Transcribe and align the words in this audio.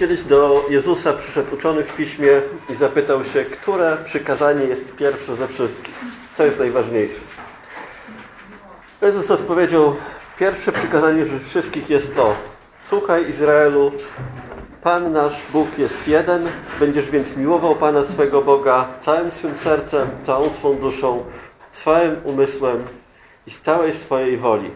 Kiedyś 0.00 0.22
do 0.22 0.66
Jezusa 0.70 1.12
przyszedł 1.12 1.54
uczony 1.54 1.84
w 1.84 1.96
piśmie 1.96 2.28
i 2.70 2.74
zapytał 2.74 3.24
się, 3.24 3.44
które 3.44 3.96
przykazanie 4.04 4.64
jest 4.64 4.96
pierwsze 4.96 5.36
ze 5.36 5.48
wszystkich, 5.48 5.94
co 6.34 6.44
jest 6.44 6.58
najważniejsze. 6.58 7.20
Jezus 9.02 9.30
odpowiedział, 9.30 9.96
pierwsze 10.38 10.72
przykazanie 10.72 11.26
ze 11.26 11.38
wszystkich 11.38 11.90
jest 11.90 12.14
to, 12.14 12.34
słuchaj 12.84 13.30
Izraelu, 13.30 13.92
Pan 14.82 15.12
nasz 15.12 15.46
Bóg 15.52 15.78
jest 15.78 16.08
jeden, 16.08 16.48
będziesz 16.78 17.10
więc 17.10 17.36
miłował 17.36 17.76
Pana 17.76 18.04
swego 18.04 18.42
Boga 18.42 18.88
całym 19.00 19.30
swym 19.30 19.56
sercem, 19.56 20.08
całą 20.22 20.50
swą 20.50 20.76
duszą, 20.76 21.24
swoim 21.70 22.16
umysłem 22.24 22.84
i 23.46 23.50
z 23.50 23.60
całej 23.60 23.94
swojej 23.94 24.36
woli. 24.36 24.70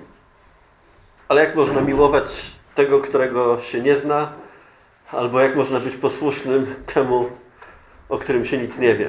Ale 1.28 1.44
jak 1.44 1.56
można 1.56 1.80
miłować 1.80 2.52
tego, 2.74 3.00
którego 3.00 3.60
się 3.60 3.80
nie 3.80 3.96
zna, 3.96 4.43
albo 5.16 5.40
jak 5.40 5.56
można 5.56 5.80
być 5.80 5.96
posłusznym 5.96 6.74
temu, 6.94 7.28
o 8.08 8.18
którym 8.18 8.44
się 8.44 8.58
nic 8.58 8.78
nie 8.78 8.94
wie? 8.94 9.08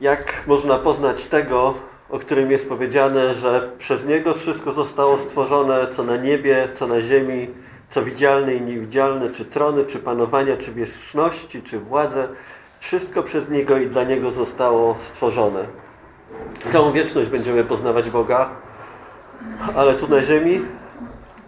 Jak 0.00 0.44
można 0.46 0.78
poznać 0.78 1.26
tego, 1.26 1.74
o 2.10 2.18
którym 2.18 2.50
jest 2.50 2.68
powiedziane, 2.68 3.34
że 3.34 3.70
przez 3.78 4.04
Niego 4.04 4.34
wszystko 4.34 4.72
zostało 4.72 5.18
stworzone, 5.18 5.86
co 5.86 6.04
na 6.04 6.16
niebie, 6.16 6.68
co 6.74 6.86
na 6.86 7.00
ziemi, 7.00 7.48
co 7.88 8.02
widzialne 8.02 8.54
i 8.54 8.62
niewidzialne, 8.62 9.30
czy 9.30 9.44
trony, 9.44 9.84
czy 9.84 9.98
panowania, 9.98 10.56
czy 10.56 10.72
wierzchności, 10.72 11.62
czy 11.62 11.78
władze, 11.78 12.28
wszystko 12.80 13.22
przez 13.22 13.48
Niego 13.48 13.78
i 13.78 13.86
dla 13.86 14.04
Niego 14.04 14.30
zostało 14.30 14.96
stworzone. 14.98 15.66
Całą 16.70 16.92
wieczność 16.92 17.28
będziemy 17.28 17.64
poznawać 17.64 18.10
Boga, 18.10 18.50
ale 19.74 19.94
tu 19.94 20.08
na 20.08 20.22
ziemi, 20.22 20.60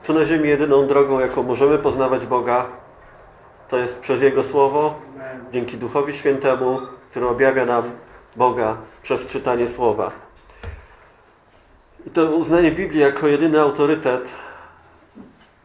tu 0.06 0.14
na 0.14 0.24
ziemi 0.24 0.48
jedyną 0.48 0.86
drogą, 0.86 1.20
jaką 1.20 1.42
możemy 1.42 1.78
poznawać 1.78 2.26
Boga, 2.26 2.66
to 3.68 3.76
jest 3.76 4.00
przez 4.00 4.22
Jego 4.22 4.42
Słowo, 4.42 5.00
dzięki 5.52 5.76
Duchowi 5.76 6.12
Świętemu, 6.12 6.80
który 7.10 7.28
objawia 7.28 7.64
nam 7.64 7.90
Boga 8.36 8.76
przez 9.02 9.26
czytanie 9.26 9.68
Słowa. 9.68 10.10
I 12.06 12.10
to 12.10 12.26
uznanie 12.26 12.72
Biblii 12.72 13.00
jako 13.00 13.26
jedyny 13.26 13.60
autorytet 13.60 14.34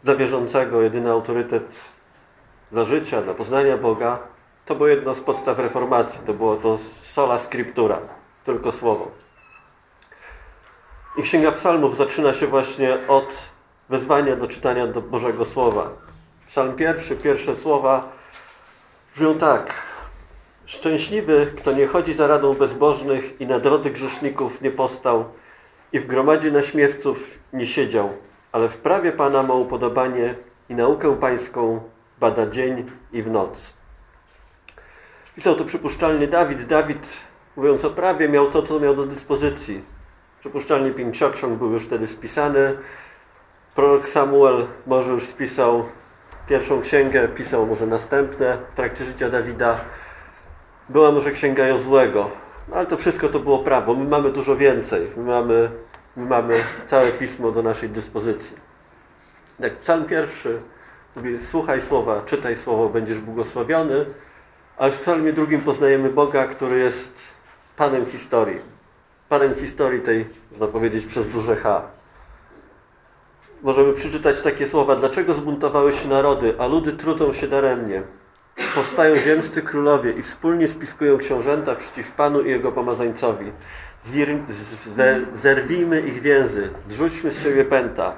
dla 0.04 0.16
wierzącego, 0.16 0.82
jedyny 0.82 1.12
autorytet 1.12 1.90
dla 2.72 2.86
życia, 2.86 3.22
dla 3.22 3.34
poznania 3.34 3.78
Boga, 3.78 4.20
to 4.66 4.76
było 4.76 4.88
jedno 4.88 5.16
z 5.16 5.22
podstaw 5.22 5.60
reformacji. 5.60 6.22
To 6.26 6.34
było 6.34 6.56
to 6.56 6.78
sola 6.78 7.38
scriptura, 7.38 8.00
tylko 8.44 8.72
słowo. 8.72 9.12
I 11.18 11.24
Księga 11.24 11.52
Psalmów 11.52 11.96
zaczyna 11.96 12.34
się 12.34 12.48
właśnie 12.48 13.08
od 13.08 13.51
wezwania 13.92 14.36
do 14.36 14.48
czytania 14.48 14.88
do 14.88 15.02
Bożego 15.02 15.46
Słowa. 15.46 15.90
Psalm 16.48 16.76
pierwszy, 16.76 17.16
pierwsze 17.16 17.56
słowa 17.56 18.12
brzmią 19.14 19.38
tak. 19.38 19.74
Szczęśliwy, 20.66 21.54
kto 21.58 21.72
nie 21.72 21.88
chodzi 21.88 22.14
za 22.14 22.28
radą 22.28 22.54
bezbożnych 22.54 23.42
i 23.42 23.48
na 23.48 23.60
drodze 23.60 23.90
grzeszników 23.90 24.62
nie 24.62 24.72
postał 24.72 25.26
i 25.94 26.00
w 26.00 26.08
gromadzie 26.08 26.52
naśmiewców 26.52 27.40
nie 27.54 27.66
siedział, 27.66 28.10
ale 28.52 28.70
w 28.70 28.78
prawie 28.78 29.12
Pana 29.12 29.44
ma 29.44 29.54
upodobanie 29.54 30.36
i 30.70 30.76
naukę 30.76 31.20
pańską 31.20 31.82
bada 32.20 32.48
dzień 32.48 32.92
i 33.12 33.24
w 33.24 33.32
noc. 33.32 33.74
Pisał 35.36 35.56
to 35.56 35.66
przypuszczalnie 35.66 36.28
Dawid. 36.28 36.64
Dawid, 36.66 37.22
mówiąc 37.56 37.86
o 37.86 37.90
prawie, 37.90 38.30
miał 38.30 38.50
to, 38.50 38.62
co 38.62 38.80
miał 38.80 38.96
do 38.96 39.06
dyspozycji. 39.06 39.84
Przypuszczalnie 40.40 40.92
Pięcioksiąg 40.92 41.58
był 41.58 41.72
już 41.72 41.84
wtedy 41.84 42.08
spisany. 42.08 42.78
Prorok 43.76 44.08
Samuel 44.08 44.66
może 44.88 45.12
już 45.12 45.24
spisał 45.24 45.86
pierwszą 46.48 46.82
księgę, 46.82 47.28
pisał 47.28 47.68
może 47.68 47.88
następne 47.88 48.58
w 48.72 48.76
trakcie 48.76 49.06
życia 49.06 49.30
Dawida. 49.30 49.80
Była 50.90 51.12
może 51.12 51.32
księga 51.32 51.68
Jozłego, 51.68 52.30
no, 52.68 52.76
ale 52.76 52.86
to 52.86 52.98
wszystko 52.98 53.30
to 53.30 53.40
było 53.40 53.60
prawo. 53.60 53.96
My 53.96 54.06
mamy 54.06 54.32
dużo 54.32 54.58
więcej. 54.58 55.08
My 55.18 55.24
mamy, 55.24 55.72
my 56.16 56.26
mamy 56.26 56.64
całe 56.86 57.12
pismo 57.12 57.52
do 57.52 57.64
naszej 57.64 57.90
dyspozycji. 57.90 58.56
Tak, 59.62 59.78
psalm 59.78 60.06
pierwszy 60.06 60.62
mówi, 61.16 61.42
słuchaj 61.42 61.82
słowa, 61.82 62.22
czytaj 62.26 62.56
słowo, 62.56 62.90
będziesz 62.90 63.20
błogosławiony. 63.20 64.06
Ale 64.78 64.92
w 64.92 65.00
psalmie 65.00 65.34
drugim 65.34 65.62
poznajemy 65.62 66.10
Boga, 66.10 66.46
który 66.48 66.80
jest 66.80 67.34
Panem 67.78 68.06
historii. 68.06 68.62
Panem 69.30 69.56
historii 69.56 70.02
tej, 70.02 70.30
można 70.52 70.68
powiedzieć, 70.68 71.06
przez 71.06 71.28
duże 71.28 71.56
H. 71.56 72.01
Możemy 73.64 73.94
przeczytać 73.94 74.42
takie 74.42 74.68
słowa. 74.68 74.96
Dlaczego 74.96 75.34
zbuntowały 75.34 75.94
się 75.94 76.08
narody, 76.08 76.54
a 76.60 76.68
ludy 76.68 76.94
trudzą 76.94 77.34
się 77.34 77.48
daremnie? 77.48 78.04
Powstają 78.76 79.16
ziemscy 79.16 79.62
królowie 79.62 80.12
i 80.12 80.24
wspólnie 80.24 80.68
spiskują 80.68 81.18
książęta 81.18 81.76
przeciw 81.76 82.12
Panu 82.12 82.42
i 82.42 82.50
Jego 82.50 82.72
pomazańcowi. 82.72 83.52
zerwijmy 85.34 86.02
ich 86.02 86.22
więzy, 86.22 86.70
zrzućmy 86.86 87.32
z 87.32 87.44
siebie 87.44 87.66
pęta. 87.66 88.18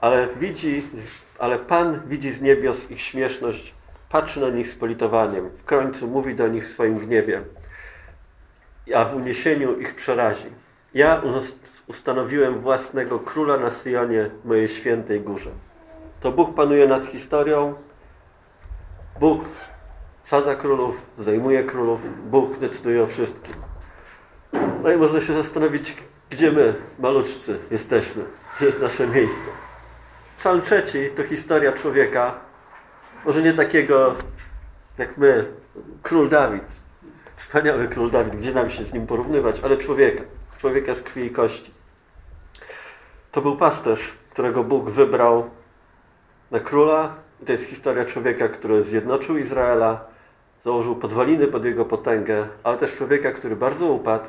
Ale, 0.00 0.28
widzi, 0.40 0.88
ale 1.38 1.58
Pan 1.58 2.00
widzi 2.06 2.32
z 2.32 2.40
niebios 2.40 2.90
ich 2.90 3.00
śmieszność, 3.00 3.74
patrzy 4.08 4.40
na 4.40 4.48
nich 4.48 4.68
z 4.68 4.74
politowaniem. 4.74 5.50
W 5.50 5.64
końcu 5.64 6.08
mówi 6.08 6.34
do 6.34 6.48
nich 6.48 6.64
w 6.64 6.72
swoim 6.72 6.98
gniewie, 6.98 7.42
a 8.94 9.04
w 9.04 9.16
uniesieniu 9.16 9.78
ich 9.78 9.94
przerazi. 9.94 10.65
Ja 10.96 11.22
ustanowiłem 11.86 12.60
własnego 12.60 13.18
króla 13.18 13.56
na 13.56 13.70
Syjonie, 13.70 14.30
mojej 14.44 14.68
świętej 14.68 15.20
górze. 15.20 15.50
To 16.20 16.32
Bóg 16.32 16.54
panuje 16.54 16.86
nad 16.86 17.06
historią. 17.06 17.74
Bóg 19.20 19.44
sadza 20.22 20.54
królów, 20.54 21.10
zajmuje 21.18 21.64
królów. 21.64 22.30
Bóg 22.30 22.58
decyduje 22.58 23.02
o 23.02 23.06
wszystkim. 23.06 23.54
No 24.82 24.92
i 24.92 24.96
można 24.96 25.20
się 25.20 25.32
zastanowić, 25.32 25.96
gdzie 26.30 26.52
my, 26.52 26.74
maluczcy, 26.98 27.58
jesteśmy. 27.70 28.24
Gdzie 28.56 28.66
jest 28.66 28.80
nasze 28.80 29.06
miejsce. 29.06 29.50
Psalm 30.36 30.62
trzeci 30.62 31.10
to 31.16 31.22
historia 31.22 31.72
człowieka, 31.72 32.40
może 33.26 33.42
nie 33.42 33.52
takiego 33.52 34.14
jak 34.98 35.18
my, 35.18 35.44
król 36.02 36.28
Dawid. 36.28 36.82
Wspaniały 37.36 37.88
król 37.88 38.10
Dawid, 38.10 38.36
gdzie 38.36 38.54
nam 38.54 38.70
się 38.70 38.84
z 38.84 38.92
nim 38.92 39.06
porównywać, 39.06 39.60
ale 39.60 39.76
człowieka 39.76 40.22
człowieka 40.56 40.94
z 40.94 41.02
krwi 41.02 41.24
i 41.24 41.30
kości. 41.30 41.74
To 43.32 43.42
był 43.42 43.56
pasterz, 43.56 44.14
którego 44.30 44.64
Bóg 44.64 44.90
wybrał 44.90 45.50
na 46.50 46.60
króla. 46.60 47.14
I 47.42 47.44
to 47.44 47.52
jest 47.52 47.68
historia 47.68 48.04
człowieka, 48.04 48.48
który 48.48 48.84
zjednoczył 48.84 49.36
Izraela, 49.36 50.04
założył 50.62 50.96
podwaliny 50.96 51.46
pod 51.46 51.64
jego 51.64 51.84
potęgę, 51.84 52.48
ale 52.64 52.76
też 52.76 52.96
człowieka, 52.96 53.32
który 53.32 53.56
bardzo 53.56 53.86
upadł, 53.86 54.28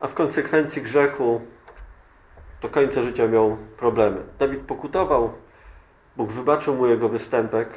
a 0.00 0.08
w 0.08 0.14
konsekwencji 0.14 0.82
grzechu 0.82 1.40
do 2.62 2.68
końca 2.68 3.02
życia 3.02 3.28
miał 3.28 3.56
problemy. 3.76 4.22
Dawid 4.38 4.60
pokutował, 4.60 5.32
Bóg 6.16 6.32
wybaczył 6.32 6.74
mu 6.74 6.86
jego 6.86 7.08
występek, 7.08 7.68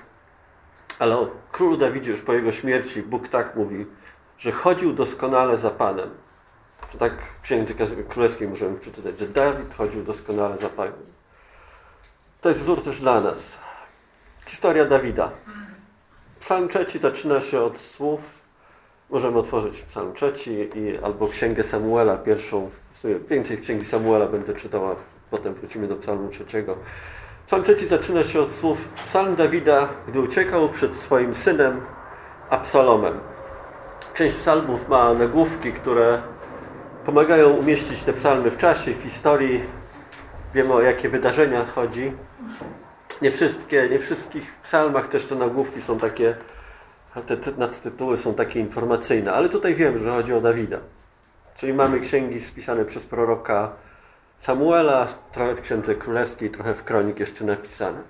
ale 0.99 1.17
o 1.17 1.31
królu 1.51 1.77
Dawidzie 1.77 2.11
już 2.11 2.21
po 2.21 2.33
jego 2.33 2.51
śmierci 2.51 3.03
Bóg 3.03 3.27
tak 3.27 3.55
mówi, 3.55 3.85
że 4.37 4.51
chodził 4.51 4.93
doskonale 4.93 5.57
za 5.57 5.69
Panem. 5.69 6.09
Że 6.91 6.97
tak 6.97 7.21
w 7.21 7.41
Księdze 7.41 7.73
Królewskiej 8.09 8.47
możemy 8.47 8.79
przeczytać, 8.79 9.19
że 9.19 9.27
Dawid 9.27 9.73
chodził 9.73 10.03
doskonale 10.03 10.57
za 10.57 10.69
Panem. 10.69 10.93
To 12.41 12.49
jest 12.49 12.61
wzór 12.61 12.83
też 12.83 12.99
dla 12.99 13.21
nas. 13.21 13.59
Historia 14.45 14.85
Dawida. 14.85 15.31
Psalm 16.39 16.67
trzeci 16.67 16.99
zaczyna 16.99 17.41
się 17.41 17.61
od 17.61 17.79
słów, 17.79 18.45
możemy 19.09 19.37
otworzyć 19.37 19.81
Psalm 19.81 20.13
trzeci 20.13 20.69
i, 20.75 20.97
albo 21.03 21.27
Księgę 21.27 21.63
Samuela, 21.63 22.17
pierwszą, 22.17 22.69
w 22.91 22.97
sumie 22.97 23.19
więcej 23.19 23.57
Księgi 23.57 23.85
Samuela 23.85 24.27
będę 24.27 24.53
czytała, 24.53 24.95
potem 25.29 25.53
wrócimy 25.53 25.87
do 25.87 25.95
Psalmu 25.95 26.29
trzeciego. 26.29 26.77
Psalm 27.45 27.63
trzeci 27.63 27.87
zaczyna 27.87 28.23
się 28.23 28.41
od 28.41 28.51
słów 28.51 28.89
Psalm 29.05 29.35
Dawida, 29.35 29.89
gdy 30.07 30.19
uciekał 30.19 30.69
przed 30.69 30.95
swoim 30.95 31.33
synem 31.33 31.81
Absalomem. 32.49 33.19
Część 34.13 34.35
psalmów 34.35 34.89
ma 34.89 35.13
nagłówki, 35.13 35.73
które 35.73 36.21
pomagają 37.07 37.49
umieścić 37.49 38.03
te 38.03 38.13
psalmy 38.13 38.51
w 38.51 38.57
czasie, 38.57 38.91
w 38.91 39.03
historii. 39.03 39.63
Wiemy 40.53 40.73
o 40.73 40.81
jakie 40.81 41.09
wydarzenia 41.09 41.65
chodzi. 41.65 42.13
Nie 43.21 43.31
wszystkie, 43.31 43.89
nie 43.89 43.99
wszystkich 43.99 44.55
psalmach 44.61 45.07
też 45.07 45.25
te 45.25 45.35
nagłówki 45.35 45.81
są 45.81 45.99
takie, 45.99 46.35
te, 47.25 47.37
te 47.37 47.51
nadtytuły 47.51 48.17
są 48.17 48.33
takie 48.33 48.59
informacyjne, 48.59 49.33
ale 49.33 49.49
tutaj 49.49 49.75
wiem, 49.75 49.97
że 49.97 50.09
chodzi 50.09 50.33
o 50.33 50.41
Dawida. 50.41 50.79
Czyli 51.55 51.73
mamy 51.73 51.99
księgi 51.99 52.39
spisane 52.39 52.85
przez 52.85 53.05
proroka 53.05 53.71
Samuela, 54.37 55.07
trochę 55.31 55.55
w 55.55 55.61
Księdze 55.61 55.95
Królewskiej, 55.95 56.49
trochę 56.49 56.75
w 56.75 56.83
Kronik 56.83 57.19
jeszcze 57.19 57.45
napisane. 57.45 58.01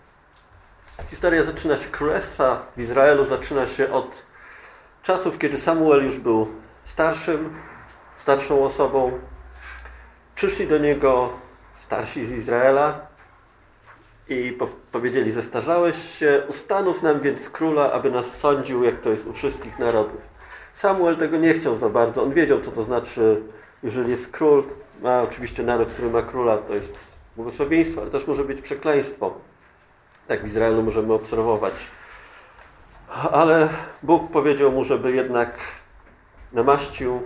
Historia 1.10 1.44
zaczyna 1.44 1.78
się, 1.78 1.90
królestwa 1.90 2.72
w 2.78 2.82
Izraelu 2.82 3.26
zaczyna 3.26 3.66
się 3.66 3.92
od 3.92 4.26
czasów, 5.04 5.38
kiedy 5.38 5.58
Samuel 5.58 6.04
już 6.06 6.20
był 6.20 6.48
starszym, 6.84 7.54
starszą 8.18 8.66
osobą. 8.66 9.20
Przyszli 10.36 10.68
do 10.68 10.78
niego 10.78 11.30
starsi 11.76 12.26
z 12.26 12.32
Izraela 12.32 13.08
i 14.30 14.52
po 14.52 14.68
powiedzieli, 14.92 15.32
zestarzałeś 15.32 15.96
się, 15.96 16.44
ustanów 16.48 17.04
nam 17.04 17.20
więc 17.20 17.50
króla, 17.50 17.92
aby 17.92 18.12
nas 18.12 18.38
sądził, 18.38 18.84
jak 18.84 19.02
to 19.02 19.10
jest 19.10 19.26
u 19.26 19.34
wszystkich 19.34 19.80
narodów. 19.80 20.30
Samuel 20.74 21.18
tego 21.18 21.38
nie 21.38 21.54
chciał 21.54 21.76
za 21.76 21.90
bardzo. 21.90 22.24
On 22.24 22.34
wiedział, 22.34 22.62
co 22.62 22.72
to 22.72 22.84
znaczy, 22.84 23.44
jeżeli 23.84 24.12
jest 24.12 24.32
król. 24.32 24.64
Ma 25.02 25.22
oczywiście 25.22 25.64
naród, 25.64 25.90
który 25.90 26.10
ma 26.10 26.22
króla, 26.22 26.58
to 26.58 26.74
jest 26.74 27.18
błogosławieństwo, 27.36 28.02
ale 28.02 28.10
też 28.10 28.28
może 28.28 28.44
być 28.44 28.62
przekleństwo. 28.62 29.34
Tak 30.28 30.44
w 30.44 30.46
Izraelu 30.46 30.84
możemy 30.84 31.14
obserwować. 31.14 31.74
Ale 33.32 33.70
Bóg 34.04 34.32
powiedział 34.32 34.72
mu, 34.72 34.84
żeby 34.84 35.12
jednak 35.12 35.58
namaścił 36.54 37.22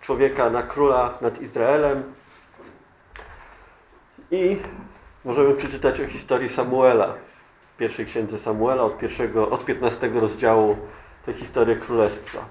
człowieka 0.00 0.50
na 0.50 0.62
króla 0.62 1.18
nad 1.20 1.40
Izraelem. 1.40 2.12
I 4.30 4.56
możemy 5.24 5.54
przeczytać 5.54 6.00
o 6.00 6.08
historii 6.08 6.48
Samuela 6.48 7.14
w 7.74 7.76
pierwszej 7.76 8.06
księdze 8.06 8.38
Samuela 8.38 8.82
od, 8.82 8.98
pierwszego, 8.98 9.50
od 9.50 9.64
15 9.64 10.08
rozdziału 10.08 10.76
tę 11.24 11.32
historię 11.32 11.76
królestwa. 11.76 12.44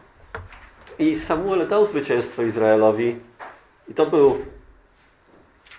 I 1.00 1.19
Samuel 1.19 1.68
dał 1.68 1.86
zwycięstwo 1.86 2.42
Izraelowi 2.42 3.19
i 3.88 3.94
to 3.94 4.06
był 4.06 4.38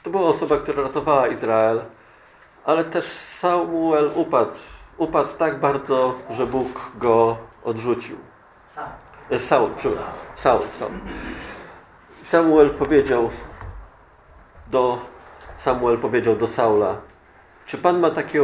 to 0.02 0.10
była 0.10 0.28
osoba, 0.28 0.56
która 0.56 0.82
ratowała 0.82 1.28
Izrael, 1.28 1.82
ale 2.64 2.84
też 2.84 3.04
Samuel 3.04 4.10
upadł. 4.14 4.54
Upadł 4.98 5.28
tak 5.38 5.60
bardzo, 5.60 6.14
że 6.30 6.46
Bóg 6.46 6.90
go 6.98 7.36
odrzucił. 7.64 8.16
E, 9.30 9.38
Saul, 9.38 9.70
Saul, 10.34 10.70
Saul. 10.70 10.92
Samuel 12.22 12.70
powiedział 12.70 13.30
do 14.70 14.98
Samuel 15.56 15.98
powiedział 15.98 16.36
do 16.36 16.46
Saula, 16.46 17.00
czy 17.66 17.78
Pan 17.78 18.00
ma 18.00 18.10
takie 18.10 18.42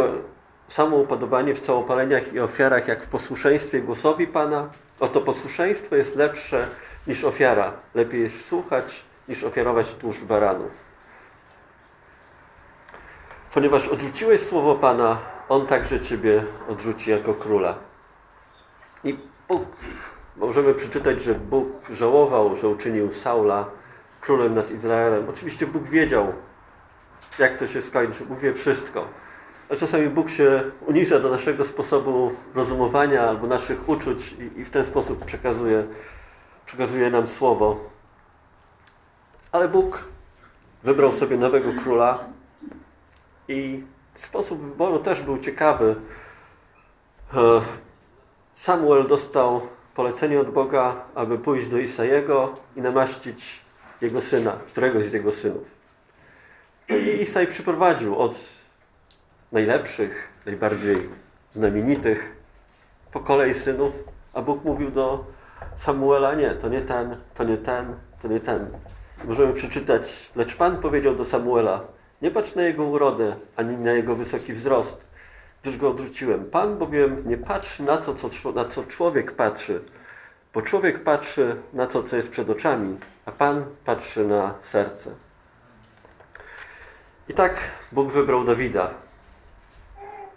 samo 0.66 0.96
upodobanie 0.96 1.54
w 1.54 1.60
całopaleniach 1.60 2.32
i 2.32 2.40
ofiarach, 2.40 2.88
jak 2.88 3.04
w 3.04 3.08
posłuszeństwie 3.08 3.82
głosowi 3.82 4.26
Pana? 4.26 4.70
Oto 5.00 5.20
posłuszeństwo 5.20 5.96
jest 5.96 6.16
lepsze 6.16 6.68
niż 7.06 7.24
ofiara. 7.24 7.72
Lepiej 7.94 8.22
jest 8.22 8.44
słuchać, 8.44 9.04
niż 9.28 9.44
ofiarować 9.44 9.94
tłuszcz 9.94 10.24
baranów. 10.24 10.84
Ponieważ 13.54 13.88
odrzuciłeś 13.88 14.40
słowo 14.40 14.74
Pana, 14.74 15.18
On 15.48 15.66
także 15.66 16.00
Ciebie 16.00 16.44
odrzuci 16.68 17.10
jako 17.10 17.34
króla. 17.34 17.74
I 19.04 19.18
możemy 20.36 20.74
przeczytać, 20.74 21.22
że 21.22 21.34
Bóg 21.34 21.68
żałował, 21.90 22.56
że 22.56 22.68
uczynił 22.68 23.12
Saula 23.12 23.66
królem 24.20 24.54
nad 24.54 24.70
Izraelem. 24.70 25.28
Oczywiście 25.28 25.66
Bóg 25.66 25.88
wiedział, 25.88 26.32
jak 27.38 27.58
to 27.58 27.66
się 27.66 27.82
skończy. 27.82 28.24
Bóg 28.24 28.38
wie 28.38 28.54
wszystko. 28.54 29.08
Ale 29.68 29.78
czasami 29.78 30.08
Bóg 30.08 30.30
się 30.30 30.70
uniża 30.86 31.18
do 31.18 31.30
naszego 31.30 31.64
sposobu 31.64 32.34
rozumowania 32.54 33.22
albo 33.22 33.46
naszych 33.46 33.88
uczuć 33.88 34.32
i, 34.32 34.60
i 34.60 34.64
w 34.64 34.70
ten 34.70 34.84
sposób 34.84 35.24
przekazuje, 35.24 35.86
przekazuje 36.66 37.10
nam 37.10 37.26
słowo. 37.26 37.80
Ale 39.52 39.68
Bóg 39.68 40.04
wybrał 40.82 41.12
sobie 41.12 41.36
nowego 41.36 41.72
króla 41.82 42.24
i 43.48 43.84
sposób 44.14 44.60
wyboru 44.60 44.98
też 44.98 45.22
był 45.22 45.38
ciekawy. 45.38 45.96
E, 47.34 47.60
Samuel 48.52 49.06
dostał 49.06 49.60
polecenie 49.96 50.40
od 50.40 50.50
Boga, 50.50 51.04
aby 51.14 51.38
pójść 51.38 51.68
do 51.68 51.78
Isajego 51.78 52.56
i 52.76 52.80
namaścić 52.80 53.60
jego 54.00 54.20
syna, 54.20 54.52
któregoś 54.66 55.04
z 55.04 55.12
jego 55.12 55.32
synów. 55.32 55.78
No 56.88 56.96
i 56.96 57.22
Isaj 57.22 57.46
przyprowadził 57.46 58.18
od 58.18 58.38
najlepszych, 59.52 60.28
najbardziej 60.46 61.08
znamienitych 61.52 62.36
po 63.12 63.20
kolei 63.20 63.54
synów, 63.54 64.04
a 64.32 64.42
Bóg 64.42 64.64
mówił 64.64 64.90
do 64.90 65.24
Samuela, 65.74 66.34
nie, 66.34 66.50
to 66.50 66.68
nie 66.68 66.80
ten, 66.80 67.16
to 67.34 67.44
nie 67.44 67.56
ten, 67.56 67.96
to 68.20 68.28
nie 68.28 68.40
ten. 68.40 68.70
Możemy 69.24 69.52
przeczytać, 69.52 70.30
lecz 70.36 70.56
Pan 70.56 70.76
powiedział 70.76 71.14
do 71.14 71.24
Samuela, 71.24 71.80
nie 72.22 72.30
patrz 72.30 72.54
na 72.54 72.62
jego 72.62 72.84
urodę, 72.84 73.36
ani 73.56 73.76
na 73.76 73.92
jego 73.92 74.16
wysoki 74.16 74.52
wzrost, 74.52 75.06
gdyż 75.62 75.76
go 75.76 75.90
odrzuciłem. 75.90 76.44
Pan 76.44 76.78
bowiem 76.78 77.28
nie 77.28 77.38
patrzy 77.38 77.82
na 77.82 77.96
to, 77.96 78.14
co, 78.14 78.52
na 78.52 78.64
co 78.64 78.84
człowiek 78.84 79.32
patrzy, 79.32 79.82
bo 80.54 80.62
człowiek 80.62 81.02
patrzy 81.02 81.56
na 81.72 81.86
to, 81.86 82.02
co 82.02 82.16
jest 82.16 82.30
przed 82.30 82.50
oczami, 82.50 82.98
a 83.24 83.32
Pan 83.32 83.64
patrzy 83.84 84.26
na 84.26 84.54
serce. 84.60 85.10
I 87.28 87.34
tak 87.34 87.70
Bóg 87.92 88.12
wybrał 88.12 88.44
Dawida. 88.44 88.90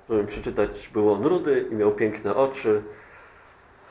Możemy 0.10 0.28
przeczytać, 0.28 0.90
był 0.94 1.14
on 1.14 1.26
rudy 1.26 1.66
i 1.72 1.76
miał 1.76 1.92
piękne 1.92 2.36
oczy, 2.36 2.84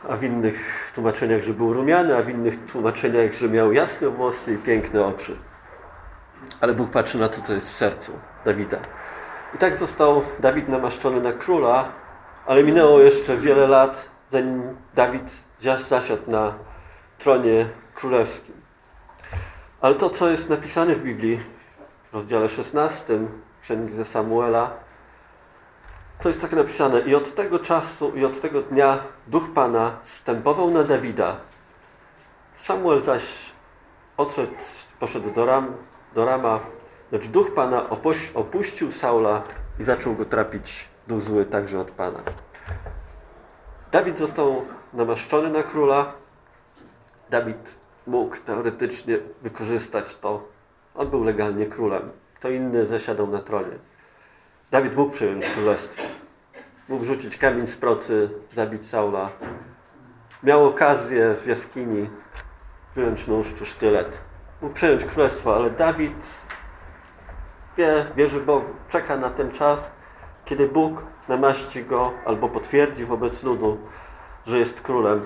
a 0.09 0.17
w 0.17 0.25
innych 0.25 0.91
tłumaczeniach, 0.95 1.43
że 1.43 1.55
był 1.55 1.73
rumiany, 1.73 2.17
a 2.17 2.23
w 2.23 2.29
innych 2.29 2.67
tłumaczeniach, 2.67 3.33
że 3.33 3.49
miał 3.49 3.73
jasne 3.73 4.09
włosy 4.09 4.55
i 4.55 4.59
piękne 4.59 5.07
oczy. 5.07 5.37
Ale 6.61 6.75
Bóg 6.75 6.91
patrzy 6.91 7.19
na 7.19 7.29
to, 7.29 7.41
co 7.41 7.53
jest 7.53 7.69
w 7.69 7.77
sercu 7.77 8.13
Dawida. 8.45 8.79
I 9.55 9.59
tak 9.59 9.77
został 9.77 10.23
Dawid 10.41 10.69
namaszczony 10.69 11.21
na 11.21 11.33
króla, 11.33 11.93
ale 12.47 12.65
minęło 12.65 13.01
jeszcze 13.01 13.37
wiele 13.37 13.67
lat, 13.67 14.11
zanim 14.29 14.77
Dawid 14.95 15.45
zasiadł 15.79 16.31
na 16.31 16.55
tronie 17.19 17.69
królewskim. 17.95 18.55
Ale 19.81 19.95
to, 19.95 20.11
co 20.11 20.29
jest 20.29 20.51
napisane 20.51 20.95
w 20.95 21.03
Biblii, 21.03 21.41
w 22.11 22.15
rozdziale 22.15 22.49
16 22.49 23.19
Księgi 23.63 24.05
Samuela, 24.05 24.71
to 26.21 26.29
jest 26.29 26.41
tak 26.41 26.53
napisane. 26.53 27.01
I 27.01 27.15
od 27.15 27.35
tego 27.35 27.59
czasu 27.59 28.13
i 28.17 28.25
od 28.25 28.41
tego 28.41 28.63
dnia 28.63 28.99
Duch 29.27 29.53
Pana 29.55 29.99
stępował 30.03 30.71
na 30.71 30.83
Dawida. 30.83 31.37
Samuel 32.55 33.03
zaś 33.03 33.53
odszedł, 34.17 34.55
poszedł 34.99 35.31
do, 35.31 35.47
Ram, 35.47 35.75
do 36.15 36.25
Rama, 36.25 36.61
lecz 37.13 37.29
Duch 37.29 37.55
Pana 37.55 37.91
opuścił 38.35 38.91
Saula 38.91 39.43
i 39.81 39.85
zaczął 39.85 40.15
go 40.15 40.25
trapić 40.25 40.89
duch 41.09 41.23
zły 41.23 41.45
także 41.45 41.81
od 41.81 41.91
Pana. 41.91 42.21
Dawid 43.93 44.19
został 44.19 44.63
namaszczony 44.93 45.51
na 45.51 45.63
króla. 45.63 46.13
Dawid 47.31 47.79
mógł 48.07 48.37
teoretycznie 48.37 49.19
wykorzystać 49.43 50.17
to. 50.17 50.49
On 50.95 51.11
był 51.11 51.25
legalnie 51.25 51.67
królem. 51.67 52.11
Kto 52.35 52.51
inny 52.51 52.87
zasiadał 52.87 53.27
na 53.27 53.39
tronie. 53.39 53.79
Dawid 54.71 54.97
mógł 54.97 55.13
przejąć 55.13 55.49
królestwo. 55.49 56.03
Mógł 56.89 57.05
rzucić 57.05 57.39
kamień 57.39 57.67
z 57.67 57.77
procy, 57.77 58.31
zabić 58.51 58.87
Saula. 58.87 59.31
Miał 60.43 60.67
okazję 60.67 61.35
w 61.35 61.47
jaskini 61.47 62.11
wyjąć 62.95 63.27
nóż 63.27 63.55
czy 63.55 63.65
sztylet. 63.65 64.21
Mógł 64.63 64.75
przejąć 64.75 65.05
królestwo, 65.05 65.57
ale 65.57 65.71
Dawid 65.71 66.47
wie, 67.79 68.07
wierzy 68.17 68.41
Bogu, 68.41 68.67
czeka 68.89 69.17
na 69.17 69.31
ten 69.31 69.51
czas, 69.51 69.93
kiedy 70.45 70.69
Bóg 70.69 71.03
namaści 71.29 71.85
go 71.85 72.13
albo 72.25 72.49
potwierdzi 72.49 73.05
wobec 73.05 73.43
ludu, 73.43 73.79
że 74.47 74.59
jest 74.59 74.81
królem. 74.81 75.23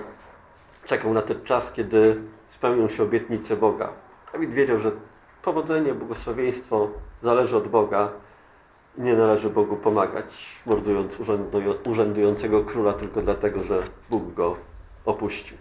Czekał 0.85 1.13
na 1.13 1.21
ten 1.21 1.43
czas, 1.43 1.71
kiedy 1.71 2.21
spełnią 2.47 2.87
się 2.87 3.03
obietnice 3.03 3.55
Boga. 3.55 3.89
Dawid 4.33 4.53
wiedział, 4.53 4.79
że 4.79 4.91
powodzenie, 5.41 5.93
błogosławieństwo 5.93 6.89
zależy 7.21 7.57
od 7.57 7.67
Boga 7.67 8.09
i 8.97 9.01
nie 9.01 9.15
należy 9.15 9.49
Bogu 9.49 9.75
pomagać, 9.75 10.63
mordując 10.65 11.19
urzędującego 11.85 12.63
króla 12.63 12.93
tylko 12.93 13.21
dlatego, 13.21 13.63
że 13.63 13.83
Bóg 14.09 14.33
go 14.33 14.57
opuścił. 15.05 15.57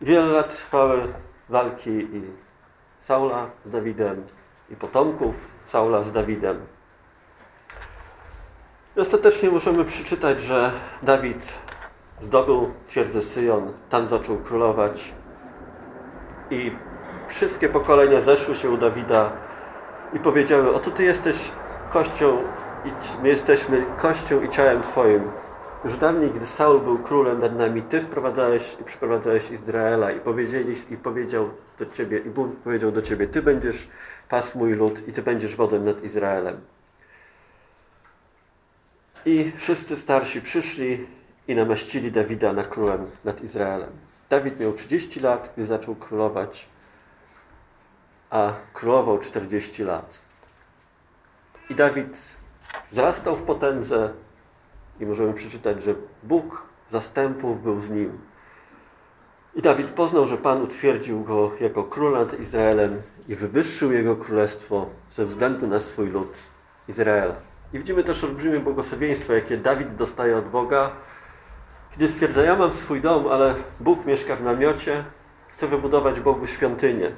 Wiele 0.00 0.26
lat 0.26 0.56
trwały 0.56 1.02
walki 1.48 1.90
i 1.90 2.22
Saula 2.98 3.50
z 3.64 3.70
Dawidem, 3.70 4.26
i 4.72 4.76
potomków 4.76 5.50
Saula 5.64 6.02
z 6.02 6.12
Dawidem. 6.12 6.66
I 8.96 9.00
ostatecznie 9.00 9.50
możemy 9.50 9.84
przeczytać, 9.84 10.40
że 10.40 10.72
Dawid 11.02 11.58
zdobył 12.20 12.74
twierdzę 12.86 13.22
Syjon, 13.22 13.72
tam 13.88 14.08
zaczął 14.08 14.36
królować 14.38 15.14
i 16.50 16.72
wszystkie 17.28 17.68
pokolenia 17.68 18.20
zeszły 18.20 18.54
się 18.54 18.70
u 18.70 18.76
Dawida 18.76 19.32
i 20.12 20.20
powiedziały, 20.20 20.74
oto 20.74 20.90
Ty 20.90 21.02
jesteś 21.02 21.50
kością 21.90 22.42
i 22.84 23.22
my 23.22 23.28
jesteśmy 23.28 23.84
kością 23.98 24.42
i 24.42 24.48
ciałem 24.48 24.82
Twoim. 24.82 25.30
Już 25.84 25.96
dawniej, 25.96 26.30
gdy 26.30 26.46
Saul 26.46 26.80
był 26.80 26.98
królem 26.98 27.40
nad 27.40 27.56
nami, 27.56 27.82
Ty 27.82 28.00
wprowadzałeś 28.00 28.76
i 28.80 28.84
przyprowadzałeś 28.84 29.50
Izraela 29.50 30.10
i, 30.10 30.20
powiedzieli, 30.20 30.74
i 30.90 30.96
powiedział 30.96 31.50
do 31.78 31.86
Ciebie, 31.86 32.18
i 32.18 32.30
Bóg 32.30 32.56
powiedział 32.56 32.92
do 32.92 33.02
Ciebie, 33.02 33.26
Ty 33.26 33.42
będziesz 33.42 33.88
pas 34.28 34.54
mój 34.54 34.72
lud 34.74 35.08
i 35.08 35.12
Ty 35.12 35.22
będziesz 35.22 35.56
wodą 35.56 35.80
nad 35.80 36.04
Izraelem. 36.04 36.60
I 39.26 39.52
wszyscy 39.56 39.96
starsi 39.96 40.42
przyszli 40.42 41.06
i 41.48 41.54
namaścili 41.54 42.12
Dawida 42.12 42.52
na 42.52 42.64
królem 42.64 43.06
nad 43.24 43.40
Izraelem. 43.40 43.90
Dawid 44.28 44.60
miał 44.60 44.72
30 44.72 45.20
lat, 45.20 45.52
gdy 45.56 45.66
zaczął 45.66 45.94
królować, 45.94 46.68
a 48.30 48.52
królował 48.72 49.18
40 49.18 49.84
lat. 49.84 50.22
I 51.70 51.74
Dawid 51.74 52.36
wzrastał 52.92 53.36
w 53.36 53.42
potędze 53.42 54.12
i 55.00 55.06
możemy 55.06 55.32
przeczytać, 55.32 55.82
że 55.82 55.94
Bóg 56.22 56.66
zastępów 56.88 57.62
był 57.62 57.80
z 57.80 57.90
nim. 57.90 58.18
I 59.54 59.62
Dawid 59.62 59.90
poznał, 59.90 60.26
że 60.26 60.36
Pan 60.36 60.62
utwierdził 60.62 61.24
go 61.24 61.50
jako 61.60 61.84
król 61.84 62.12
nad 62.12 62.40
Izraelem 62.40 63.02
i 63.28 63.36
wywyższył 63.36 63.92
jego 63.92 64.16
królestwo 64.16 64.86
ze 65.08 65.26
względu 65.26 65.66
na 65.66 65.80
swój 65.80 66.10
lud 66.10 66.38
Izraela. 66.88 67.34
I 67.72 67.78
widzimy 67.78 68.02
też 68.02 68.24
olbrzymie 68.24 68.60
błogosławieństwo, 68.60 69.32
jakie 69.32 69.56
Dawid 69.56 69.94
dostaje 69.94 70.36
od 70.36 70.48
Boga, 70.48 70.90
gdy 71.96 72.08
stwierdza, 72.08 72.42
ja 72.42 72.56
mam 72.56 72.72
swój 72.72 73.00
dom, 73.00 73.26
ale 73.26 73.54
Bóg 73.80 74.06
mieszka 74.06 74.36
w 74.36 74.42
namiocie, 74.42 75.04
chcę 75.48 75.68
wybudować 75.68 76.20
Bogu 76.20 76.46
świątynię. 76.46 77.12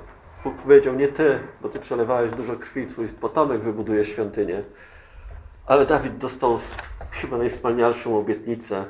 Bóg 0.45 0.54
powiedział, 0.54 0.95
nie 0.95 1.09
ty, 1.09 1.38
bo 1.62 1.69
ty 1.69 1.78
przelewałeś 1.78 2.31
dużo 2.31 2.57
krwi, 2.57 2.87
twój 2.87 3.09
potomek 3.09 3.61
wybuduje 3.61 4.04
świątynię. 4.04 4.62
Ale 5.66 5.87
Dawid 5.87 6.18
dostał 6.18 6.59
chyba 7.11 7.38
najwspanialszą 7.38 8.18
obietnicę. 8.18 8.85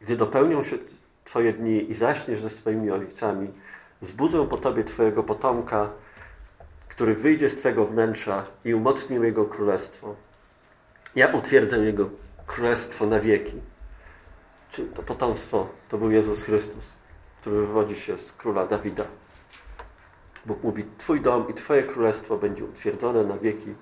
Gdy 0.00 0.16
dopełnią 0.16 0.62
się 0.62 0.76
Twoje 1.24 1.52
dni 1.52 1.90
i 1.90 1.94
zaśniesz 1.94 2.40
ze 2.40 2.50
swoimi 2.50 2.90
ojcami, 2.90 3.52
zbudzę 4.00 4.48
po 4.48 4.56
Tobie 4.56 4.84
Twojego 4.84 5.22
potomka, 5.22 5.90
który 6.88 7.14
wyjdzie 7.14 7.48
z 7.48 7.56
Twojego 7.56 7.86
wnętrza 7.86 8.44
i 8.64 8.74
umocnię 8.74 9.16
Jego 9.16 9.44
królestwo. 9.44 10.14
Ja 11.14 11.26
utwierdzę 11.26 11.78
Jego 11.78 12.10
królestwo 12.46 13.06
na 13.06 13.20
wieki. 13.20 13.60
Czyli 14.70 14.88
to 14.88 15.02
potomstwo 15.02 15.68
to 15.88 15.98
był 15.98 16.10
Jezus 16.10 16.42
Chrystus, 16.42 16.92
który 17.40 17.56
wywodzi 17.56 17.96
się 17.96 18.18
z 18.18 18.32
króla 18.32 18.66
Dawida. 18.66 19.04
Bóg 20.46 20.62
mówi, 20.62 20.84
Twój 20.98 21.20
dom 21.20 21.48
i 21.48 21.54
Twoje 21.54 21.82
królestwo 21.82 22.36
będzie 22.36 22.64
utwierdzone 22.64 23.24
na 23.24 23.38
wieki, 23.38 23.74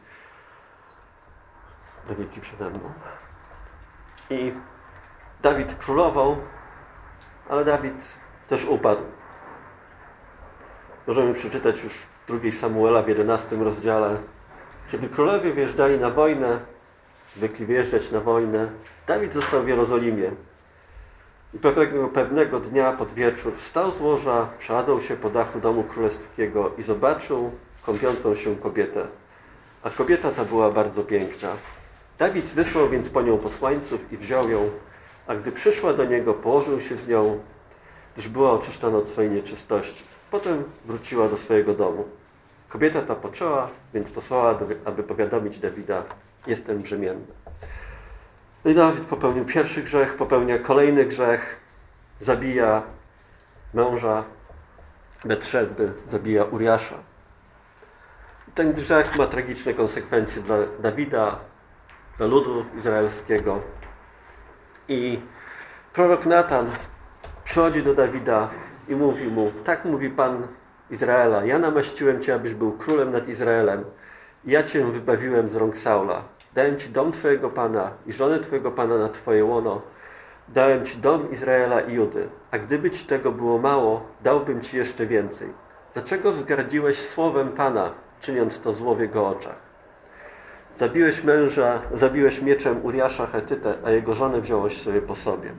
na 2.09 2.15
wieki 2.15 2.41
przede 2.41 2.71
mną. 2.71 2.93
I 4.31 4.53
Dawid 5.43 5.75
królował, 5.75 6.37
ale 7.49 7.65
Dawid 7.65 8.19
też 8.49 8.65
upadł. 8.65 9.03
Możemy 11.07 11.35
przeczytać 11.35 11.85
już 11.85 12.07
drugiej 12.27 12.53
Samuela 12.53 13.03
w 13.03 13.09
11 13.09 13.57
rozdziale. 13.57 14.17
Kiedy 14.89 15.09
królowie 15.09 15.53
wjeżdżali 15.53 15.99
na 15.99 16.11
wojnę, 16.11 16.61
zwykli 17.37 17.67
wjeżdżać 17.67 18.11
na 18.11 18.21
wojnę, 18.21 18.69
Dawid 19.07 19.33
został 19.33 19.63
w 19.63 19.69
Jerozolimie. 19.69 20.31
I 21.55 21.59
pewnego, 21.59 22.09
pewnego 22.09 22.61
dnia 22.61 22.93
pod 22.93 23.13
wieczór 23.13 23.55
wstał 23.55 23.91
z 23.91 24.01
łoża, 24.01 24.49
przechadzał 24.59 25.01
się 25.01 25.17
po 25.17 25.31
dachu 25.31 25.61
domu 25.61 25.85
królewskiego 25.85 26.73
i 26.79 26.83
zobaczył 26.83 27.53
kąpiącą 27.87 28.35
się 28.35 28.57
kobietę. 28.57 29.07
A 29.83 29.91
kobieta 29.91 30.31
ta 30.31 30.45
była 30.45 30.71
bardzo 30.71 31.05
piękna. 31.05 31.49
Dawid 32.19 32.47
wysłał 32.47 32.91
więc 32.91 33.11
po 33.11 33.23
nią 33.23 33.39
posłańców 33.39 34.13
i 34.13 34.17
wziął 34.17 34.51
ją, 34.51 34.71
a 35.27 35.35
gdy 35.35 35.53
przyszła 35.53 35.93
do 35.93 36.05
niego, 36.05 36.35
położył 36.35 36.81
się 36.81 36.97
z 36.97 37.09
nią, 37.09 37.41
gdyż 38.15 38.29
była 38.29 38.53
oczyszczona 38.53 38.99
od 38.99 39.09
swojej 39.09 39.31
nieczystości. 39.31 40.05
Potem 40.31 40.65
wróciła 40.85 41.29
do 41.29 41.37
swojego 41.37 41.75
domu. 41.75 42.05
Kobieta 42.69 43.03
ta 43.03 43.15
poczęła, 43.15 43.71
więc 43.95 44.11
posłała, 44.11 44.59
aby 44.85 45.03
powiadomić 45.03 45.59
Dawida, 45.59 46.03
jestem 46.47 46.83
brzemienna. 46.83 47.35
No 48.65 48.71
i 48.71 48.75
Dawid 48.75 49.05
popełnił 49.05 49.45
pierwszy 49.45 49.83
grzech, 49.83 50.17
popełnia 50.17 50.59
kolejny 50.59 51.05
grzech, 51.05 51.61
zabija 52.21 52.83
męża 53.75 54.25
Betrzeby, 55.25 55.93
zabija 56.07 56.45
Uriasza. 56.45 56.95
Ten 58.55 58.73
grzech 58.73 59.17
ma 59.17 59.27
tragiczne 59.27 59.75
konsekwencje 59.75 60.43
dla 60.43 60.57
Dawida, 60.81 61.39
dla 62.19 62.27
ludu 62.27 62.65
izraelskiego. 62.77 63.61
I 64.89 65.21
prorok 65.93 66.27
Natan 66.27 66.71
przychodzi 67.45 67.83
do 67.83 67.95
Dawida 67.95 68.51
i 68.89 68.97
mówi 68.97 69.29
mu, 69.29 69.51
tak 69.65 69.85
mówi 69.85 70.11
Pan 70.11 70.47
Izraela, 70.91 71.45
ja 71.45 71.59
namaściłem 71.59 72.23
Cię, 72.23 72.35
abyś 72.35 72.55
był 72.55 72.73
królem 72.73 73.13
nad 73.13 73.29
Izraelem. 73.29 73.85
Ja 74.45 74.63
Cię 74.63 74.85
wybawiłem 74.85 75.49
z 75.49 75.57
rąk 75.57 75.77
Saula. 75.77 76.25
Dałem 76.55 76.77
Ci 76.77 76.91
dom 76.91 77.13
Twojego 77.13 77.51
Pana 77.51 77.91
i 78.07 78.13
żonę 78.13 78.41
Twojego 78.41 78.71
Pana 78.71 78.99
na 78.99 79.09
Twoje 79.09 79.45
łono. 79.45 79.83
Dałem 80.49 80.85
Ci 80.85 80.99
dom 80.99 81.31
Izraela 81.31 81.81
i 81.81 81.95
Judy. 81.95 82.29
A 82.51 82.59
gdyby 82.59 82.91
Ci 82.91 83.07
tego 83.07 83.33
było 83.33 83.59
mało, 83.59 84.07
dałbym 84.23 84.61
Ci 84.61 84.77
jeszcze 84.77 85.07
więcej. 85.07 85.49
Dlaczego 85.93 86.33
wzgardziłeś 86.33 86.99
słowem 86.99 87.49
Pana, 87.49 87.95
czyniąc 88.21 88.61
to 88.61 88.73
zło 88.73 88.95
w 88.95 89.01
Jego 89.01 89.29
oczach? 89.29 89.74
Zabiłeś 90.75 91.25
męża, 91.25 91.83
zabiłeś 91.93 92.43
mieczem 92.43 92.85
Uriasza 92.85 93.27
Hetytę, 93.27 93.75
a 93.85 93.91
jego 93.91 94.15
żonę 94.15 94.41
wziąłeś 94.41 94.83
sobie 94.83 95.03
po 95.03 95.15
sobie. 95.15 95.53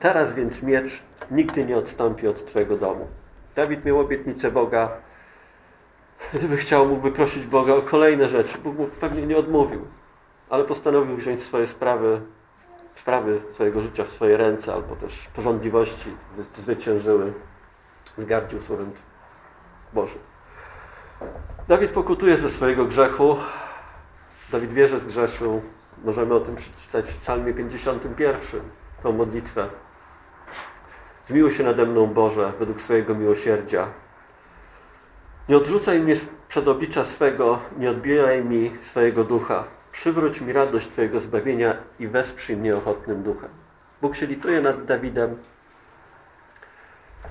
Teraz 0.00 0.34
więc 0.34 0.62
miecz 0.62 1.02
nigdy 1.30 1.64
nie 1.64 1.76
odstąpi 1.76 2.28
od 2.28 2.44
Twojego 2.44 2.76
domu. 2.76 3.06
Dawid 3.54 3.84
miał 3.84 3.98
obietnicę 3.98 4.50
Boga. 4.50 4.90
Gdyby 6.34 6.56
chciał, 6.56 6.86
mógłby 6.86 7.12
prosić 7.12 7.46
Boga 7.46 7.74
o 7.74 7.82
kolejne 7.82 8.28
rzeczy. 8.28 8.58
Bóg 8.58 8.78
mu 8.78 8.86
pewnie 8.86 9.22
nie 9.26 9.36
odmówił 9.36 9.86
ale 10.50 10.64
postanowił 10.64 11.16
wziąć 11.16 11.42
swoje 11.42 11.66
sprawy, 11.66 12.20
sprawy 12.94 13.40
swojego 13.50 13.80
życia 13.80 14.04
w 14.04 14.08
swoje 14.08 14.36
ręce, 14.36 14.72
albo 14.72 14.96
też 14.96 15.28
porządliwości 15.34 16.16
zwyciężyły. 16.56 17.32
Zgardził 18.16 18.60
słowem 18.60 18.92
Bożym. 19.92 20.20
Dawid 21.68 21.92
pokutuje 21.92 22.36
ze 22.36 22.48
swojego 22.48 22.84
grzechu. 22.84 23.36
Dawid 24.52 24.72
wie, 24.72 24.88
że 24.88 25.00
zgrzeszył. 25.00 25.62
Możemy 26.04 26.34
o 26.34 26.40
tym 26.40 26.54
przeczytać 26.54 27.10
w 27.10 27.18
psalmie 27.18 27.54
51, 27.54 28.60
tą 29.02 29.12
modlitwę. 29.12 29.68
Zmiłuj 31.22 31.50
się 31.50 31.64
nade 31.64 31.86
mną, 31.86 32.06
Boże, 32.06 32.52
według 32.58 32.80
swojego 32.80 33.14
miłosierdzia. 33.14 33.88
Nie 35.48 35.56
odrzucaj 35.56 36.00
mnie 36.00 36.14
przed 36.48 36.68
oblicza 36.68 37.04
swego, 37.04 37.58
nie 37.78 37.90
odbieraj 37.90 38.44
mi 38.44 38.72
swojego 38.80 39.24
ducha. 39.24 39.64
Przywróć 39.92 40.40
mi 40.40 40.52
radość 40.52 40.88
Twojego 40.88 41.20
zbawienia 41.20 41.76
i 41.98 42.08
wesprzyj 42.08 42.56
mnie 42.56 42.76
ochotnym 42.76 43.22
duchem. 43.22 43.50
Bóg 44.02 44.16
się 44.16 44.26
lituje 44.26 44.60
nad 44.60 44.84
Dawidem. 44.84 45.42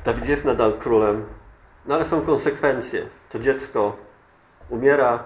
Dawid 0.06 0.30
jest 0.30 0.46
nadal 0.46 0.78
królem, 0.78 1.26
no 1.86 1.96
ale 1.96 2.06
są 2.06 2.22
konsekwencje. 2.22 3.10
To 3.30 3.40
dziecko 3.40 3.98
umiera, 4.70 5.24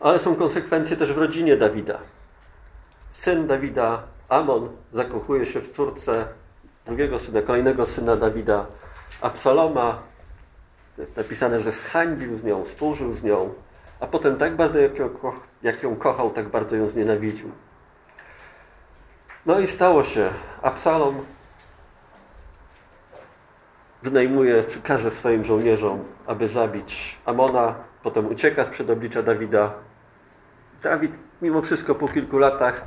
ale 0.00 0.18
są 0.18 0.36
konsekwencje 0.36 0.96
też 0.96 1.12
w 1.12 1.18
rodzinie 1.18 1.56
Dawida. 1.56 1.98
Syn 3.10 3.46
Dawida, 3.46 4.02
Amon, 4.28 4.68
zakochuje 4.92 5.46
się 5.46 5.60
w 5.60 5.68
córce 5.68 6.26
drugiego 6.86 7.18
syna, 7.18 7.42
kolejnego 7.42 7.86
syna 7.86 8.16
Dawida, 8.16 8.66
Absaloma. 9.20 9.98
Jest 10.98 11.16
napisane, 11.16 11.60
że 11.60 11.72
zhańbił 11.72 12.36
z 12.36 12.44
nią, 12.44 12.64
współżył 12.64 13.12
z 13.12 13.22
nią, 13.22 13.54
a 14.00 14.06
potem 14.06 14.36
tak 14.36 14.56
bardzo, 14.56 14.78
jak 14.78 14.98
ją, 14.98 15.10
jak 15.62 15.82
ją 15.82 15.96
kochał, 15.96 16.30
tak 16.30 16.48
bardzo 16.48 16.76
ją 16.76 16.88
znienawidził. 16.88 17.50
No 19.46 19.60
i 19.60 19.66
stało 19.66 20.02
się. 20.02 20.30
Absalom 20.62 21.24
wynajmuje, 24.02 24.64
czy 24.64 24.80
każe 24.80 25.10
swoim 25.10 25.44
żołnierzom, 25.44 26.04
aby 26.26 26.48
zabić 26.48 27.18
Amona, 27.24 27.74
potem 28.02 28.26
ucieka 28.26 28.64
sprzed 28.64 28.90
oblicza 28.90 29.22
Dawida. 29.22 29.74
Dawid 30.82 31.12
mimo 31.42 31.62
wszystko 31.62 31.94
po 31.94 32.08
kilku 32.08 32.38
latach 32.38 32.82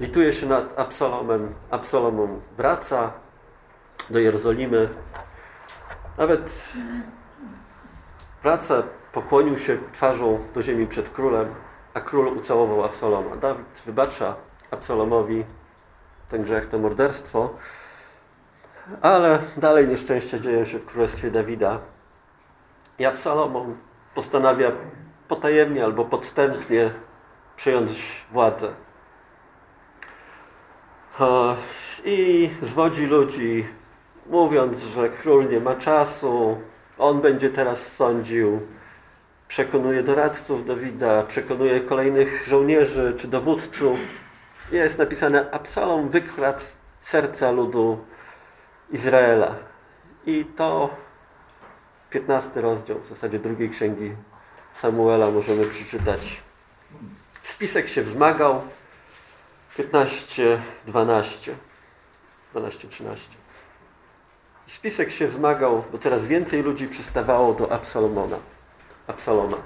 lituje 0.00 0.32
się 0.32 0.46
nad 0.46 0.80
Absalomem. 0.80 1.54
Absalomem 1.70 2.40
wraca 2.56 3.12
do 4.10 4.18
Jerozolimy. 4.18 4.88
Nawet 6.18 6.72
wraca 8.42 8.82
pokłonił 9.12 9.58
się 9.58 9.78
twarzą 9.92 10.38
do 10.54 10.62
ziemi 10.62 10.86
przed 10.86 11.10
królem, 11.10 11.54
a 11.94 12.00
król 12.00 12.36
ucałował 12.36 12.84
Absaloma. 12.84 13.36
Dawid 13.36 13.82
wybacza 13.86 14.36
Absalomowi 14.70 15.44
ten 16.28 16.42
grzech, 16.42 16.66
to 16.66 16.78
morderstwo, 16.78 17.54
ale 19.02 19.38
dalej 19.56 19.88
nieszczęścia 19.88 20.38
dzieją 20.38 20.64
się 20.64 20.78
w 20.78 20.86
królestwie 20.86 21.30
Dawida. 21.30 21.80
I 22.98 23.06
Absalom 23.06 23.76
postanawia 24.14 24.72
potajemnie 25.28 25.84
albo 25.84 26.04
podstępnie 26.04 26.90
przejąć 27.56 28.24
władzę. 28.30 28.74
I 32.04 32.50
zwodzi 32.62 33.06
ludzi, 33.06 33.66
mówiąc, 34.26 34.82
że 34.82 35.08
król 35.08 35.48
nie 35.48 35.60
ma 35.60 35.74
czasu, 35.74 36.60
on 36.98 37.20
będzie 37.20 37.50
teraz 37.50 37.92
sądził, 37.92 38.60
przekonuje 39.48 40.02
doradców 40.02 40.66
Dawida, 40.66 41.22
przekonuje 41.22 41.80
kolejnych 41.80 42.44
żołnierzy 42.46 43.14
czy 43.16 43.28
dowódców. 43.28 44.20
Jest 44.72 44.98
napisane, 44.98 45.50
Absalom 45.50 46.08
wykradł 46.08 46.64
serca 47.00 47.50
ludu 47.50 48.04
Izraela. 48.90 49.54
I 50.26 50.44
to 50.44 50.90
15 52.10 52.60
rozdział 52.60 52.98
w 52.98 53.04
zasadzie 53.04 53.38
drugiej 53.38 53.70
księgi 53.70 54.16
Samuela 54.72 55.30
możemy 55.30 55.66
przeczytać. 55.66 56.42
Spisek 57.44 57.88
się 57.88 58.02
wzmagał 58.02 58.62
15, 59.76 60.60
12, 60.86 61.56
12, 62.52 62.88
13. 62.88 63.36
Spisek 64.66 65.10
się 65.10 65.26
wzmagał, 65.26 65.84
bo 65.92 65.98
coraz 65.98 66.26
więcej 66.26 66.62
ludzi 66.62 66.88
przystawało 66.88 67.54
do 67.54 67.72
Absalomona. 67.72 68.36
Absaloma. 69.06 69.56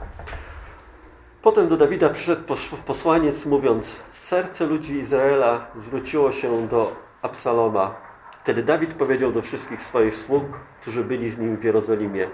Potem 1.42 1.68
do 1.68 1.76
Dawida 1.76 2.10
przyszedł 2.10 2.54
posłaniec 2.86 3.46
mówiąc, 3.46 4.00
serce 4.12 4.66
ludzi 4.66 4.98
Izraela 4.98 5.66
zwróciło 5.74 6.32
się 6.32 6.68
do 6.68 6.96
Absaloma. 7.22 7.94
Wtedy 8.40 8.62
Dawid 8.62 8.94
powiedział 8.94 9.32
do 9.32 9.42
wszystkich 9.42 9.82
swoich 9.82 10.14
sług, 10.14 10.60
którzy 10.80 11.04
byli 11.04 11.30
z 11.30 11.38
nim 11.38 11.56
w 11.56 11.64
Jerozolimie, 11.64 12.28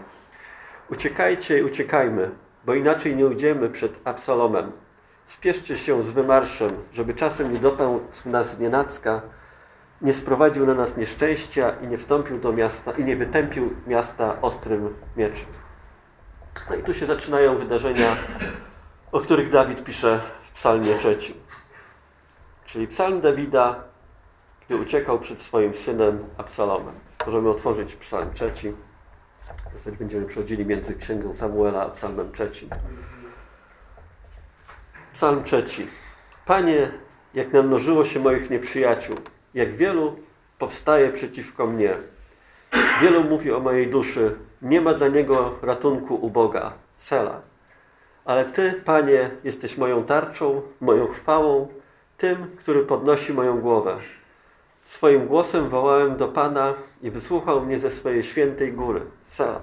uciekajcie 0.91 1.59
i 1.59 1.63
uciekajmy, 1.63 2.31
bo 2.65 2.75
inaczej 2.75 3.17
nie 3.17 3.27
ujdziemy 3.27 3.71
przed 3.71 4.01
Absalomem. 4.05 4.84
Spieszcie 5.27 5.77
się 5.77 6.03
z 6.03 6.11
wymarszem, 6.11 6.77
żeby 6.93 7.15
czasem 7.15 7.53
nie 7.53 7.59
dopadł 7.59 8.01
nas 8.25 8.53
z 8.53 8.59
nienacka, 8.59 9.23
nie 10.03 10.13
sprowadził 10.13 10.67
na 10.67 10.75
nas 10.75 10.97
nieszczęścia 10.97 11.71
i 11.71 11.87
nie 11.87 11.99
wstąpił 11.99 12.39
do 12.39 12.53
miasta 12.53 12.93
i 12.93 13.05
nie 13.05 13.17
wytępił 13.17 13.75
miasta 13.87 14.41
ostrym 14.43 14.95
mieczem. 15.17 15.47
No 16.71 16.77
i 16.77 16.83
tu 16.83 16.95
się 16.95 17.07
zaczynają 17.07 17.57
wydarzenia, 17.57 18.17
o 19.13 19.21
których 19.21 19.51
Dawid 19.51 19.85
pisze 19.85 20.21
w 20.43 20.51
psalmie 20.51 20.95
trzecim. 20.95 21.37
Czyli 22.65 22.89
psalm 22.89 23.21
Dawida, 23.21 23.85
gdy 24.67 24.77
uciekał 24.77 25.19
przed 25.19 25.41
swoim 25.41 25.75
synem 25.75 26.25
Absalomem. 26.39 26.95
Możemy 27.27 27.49
otworzyć 27.49 27.97
psalm 27.97 28.33
trzeci. 28.33 28.75
W 29.71 29.73
zasadzie 29.73 29.97
będziemy 29.97 30.27
przechodzili 30.27 30.67
między 30.67 30.95
księgą 30.95 31.35
Samuela 31.35 31.83
a 31.83 31.89
psalmem 31.89 32.33
trzecim. 32.33 32.71
Psalm 35.15 35.43
trzeci. 35.43 35.87
Panie, 36.47 36.91
jak 37.35 37.53
namnożyło 37.53 38.05
się 38.05 38.21
moich 38.21 38.51
nieprzyjaciół, 38.51 39.17
jak 39.55 39.77
wielu 39.77 40.17
powstaje 40.59 41.11
przeciwko 41.13 41.67
mnie. 41.67 41.97
Wielu 43.03 43.25
mówi 43.25 43.53
o 43.53 43.61
mojej 43.61 43.89
duszy, 43.89 44.37
nie 44.63 44.81
ma 44.81 44.95
dla 44.95 45.09
niego 45.09 45.55
ratunku 45.63 46.15
u 46.15 46.31
Boga. 46.31 46.73
Sela. 46.97 47.41
Ale 48.25 48.45
Ty, 48.45 48.73
Panie, 48.85 49.31
jesteś 49.45 49.79
moją 49.79 50.05
tarczą, 50.05 50.63
moją 50.81 51.07
chwałą, 51.07 51.69
tym, 52.17 52.57
który 52.57 52.85
podnosi 52.85 53.33
moją 53.33 53.61
głowę. 53.61 53.97
Swoim 54.85 55.27
głosem 55.27 55.69
wołałem 55.69 56.17
do 56.17 56.29
Pana 56.29 56.75
i 57.03 57.11
wysłuchał 57.11 57.67
mnie 57.67 57.79
ze 57.79 57.91
swojej 57.91 58.23
świętej 58.23 58.73
góry. 58.73 59.01
Sela. 59.23 59.61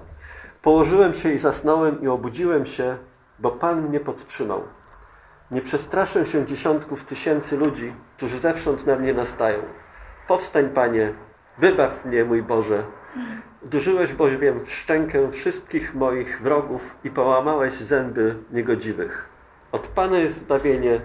Położyłem 0.62 1.14
się 1.14 1.32
i 1.32 1.38
zasnąłem 1.38 2.02
i 2.02 2.08
obudziłem 2.08 2.66
się, 2.66 2.96
bo 3.38 3.50
Pan 3.50 3.88
mnie 3.88 4.00
podtrzymał. 4.00 4.62
Nie 5.52 5.60
przestraszę 5.60 6.26
się 6.26 6.46
dziesiątków 6.46 7.04
tysięcy 7.04 7.56
ludzi, 7.56 7.92
którzy 8.16 8.38
zewsząd 8.38 8.86
na 8.86 8.96
mnie 8.96 9.14
nastają. 9.14 9.58
Powstań, 10.28 10.68
Panie, 10.68 11.12
wybaw 11.58 12.04
mnie, 12.04 12.24
mój 12.24 12.42
Boże. 12.42 12.84
Uderzyłeś 13.62 14.12
bowiem 14.12 14.64
w 14.64 14.72
szczękę 14.72 15.32
wszystkich 15.32 15.94
moich 15.94 16.42
wrogów 16.42 16.96
i 17.04 17.10
połamałeś 17.10 17.72
zęby 17.72 18.36
niegodziwych. 18.50 19.28
Od 19.72 19.86
Pana 19.86 20.18
jest 20.18 20.38
zbawienie, 20.38 21.00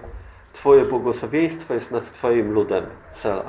Twoje 0.52 0.84
błogosławieństwo 0.84 1.74
jest 1.74 1.90
nad 1.90 2.12
Twoim 2.12 2.52
ludem. 2.52 2.86
Sela. 3.10 3.44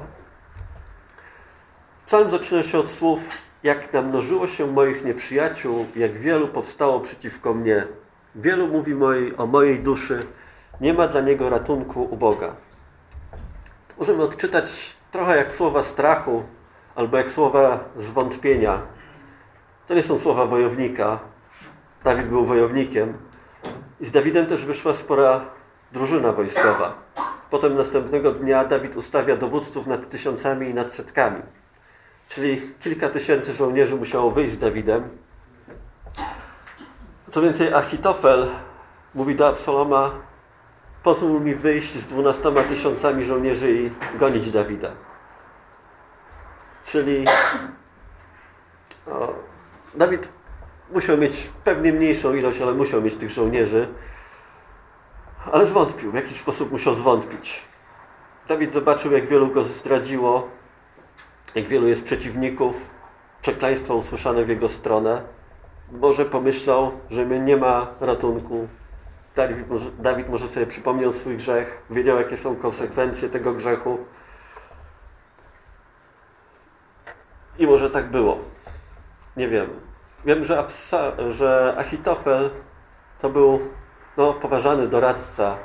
Psalm 2.05 2.29
zaczyna 2.29 2.63
się 2.63 2.79
od 2.79 2.89
słów 2.89 3.37
jak 3.63 3.93
namnożyło 3.93 4.47
się 4.47 4.67
moich 4.67 5.05
nieprzyjaciół, 5.05 5.85
jak 5.95 6.17
wielu 6.17 6.47
powstało 6.47 6.99
przeciwko 6.99 7.53
mnie. 7.53 7.87
Wielu 8.35 8.67
mówi 8.67 8.95
mojej, 8.95 9.37
o 9.37 9.47
mojej 9.47 9.79
duszy, 9.79 10.25
nie 10.81 10.93
ma 10.93 11.07
dla 11.07 11.21
niego 11.21 11.49
ratunku 11.49 12.03
u 12.03 12.17
Boga. 12.17 12.55
Możemy 13.97 14.23
odczytać 14.23 14.95
trochę 15.11 15.37
jak 15.37 15.53
słowa 15.53 15.83
strachu 15.83 16.43
albo 16.95 17.17
jak 17.17 17.29
słowa 17.29 17.79
zwątpienia. 17.97 18.81
To 19.87 19.93
nie 19.93 20.03
są 20.03 20.17
słowa 20.17 20.45
wojownika. 20.45 21.19
Dawid 22.03 22.27
był 22.27 22.45
wojownikiem. 22.45 23.17
I 23.99 24.05
z 24.05 24.11
Dawidem 24.11 24.45
też 24.45 24.65
wyszła 24.65 24.93
spora 24.93 25.45
drużyna 25.91 26.31
wojskowa. 26.31 26.93
Potem 27.49 27.75
następnego 27.75 28.31
dnia 28.31 28.65
Dawid 28.65 28.95
ustawia 28.95 29.37
dowódców 29.37 29.87
nad 29.87 30.09
tysiącami 30.09 30.69
i 30.69 30.73
nad 30.73 30.93
setkami. 30.93 31.41
Czyli 32.27 32.61
kilka 32.79 33.09
tysięcy 33.09 33.53
żołnierzy 33.53 33.95
musiało 33.95 34.31
wyjść 34.31 34.51
z 34.51 34.57
Dawidem. 34.57 35.09
Co 37.29 37.41
więcej, 37.41 37.73
Achitofel 37.73 38.47
mówi 39.15 39.35
do 39.35 39.47
Absaloma, 39.47 40.11
pozwól 41.03 41.41
mi 41.41 41.55
wyjść 41.55 41.95
z 41.95 42.05
dwunastoma 42.05 42.63
tysiącami 42.63 43.23
żołnierzy 43.23 43.71
i 43.71 43.91
gonić 44.19 44.51
Dawida. 44.51 44.91
Czyli 46.83 47.25
o, 49.07 49.33
Dawid 49.95 50.29
musiał 50.91 51.17
mieć 51.17 51.49
pewnie 51.63 51.93
mniejszą 51.93 52.33
ilość, 52.33 52.61
ale 52.61 52.73
musiał 52.73 53.01
mieć 53.01 53.15
tych 53.15 53.29
żołnierzy. 53.29 53.87
Ale 55.51 55.67
zwątpił. 55.67 56.11
W 56.11 56.15
jakiś 56.15 56.37
sposób 56.37 56.71
musiał 56.71 56.93
zwątpić. 56.93 57.65
Dawid 58.47 58.73
zobaczył, 58.73 59.11
jak 59.11 59.27
wielu 59.27 59.47
go 59.47 59.63
zdradziło, 59.63 60.47
jak 61.55 61.67
wielu 61.67 61.87
jest 61.87 62.03
przeciwników, 62.03 62.95
przekleństwa 63.41 63.93
usłyszane 63.93 64.45
w 64.45 64.49
jego 64.49 64.69
stronę. 64.69 65.21
Może 65.91 66.25
pomyślał, 66.25 66.91
że 67.09 67.25
nie 67.25 67.57
ma 67.57 67.87
ratunku, 67.99 68.67
Dawid 69.39 69.69
może, 69.69 69.91
Dawid 69.91 70.29
może 70.29 70.47
sobie 70.47 70.67
przypomniał 70.67 71.11
swój 71.11 71.37
grzech, 71.37 71.81
wiedział, 71.89 72.17
jakie 72.17 72.37
są 72.37 72.55
konsekwencje 72.55 73.29
tego 73.29 73.53
grzechu. 73.53 73.97
I 77.59 77.67
może 77.67 77.89
tak 77.89 78.11
było. 78.11 78.37
Nie 79.37 79.49
wiem. 79.49 79.69
Wiem, 80.25 80.45
że, 80.45 80.59
Absa, 80.59 81.11
że 81.29 81.75
Achitofel 81.77 82.49
to 83.19 83.29
był 83.29 83.59
no, 84.17 84.33
poważany 84.33 84.87
doradca, 84.87 85.57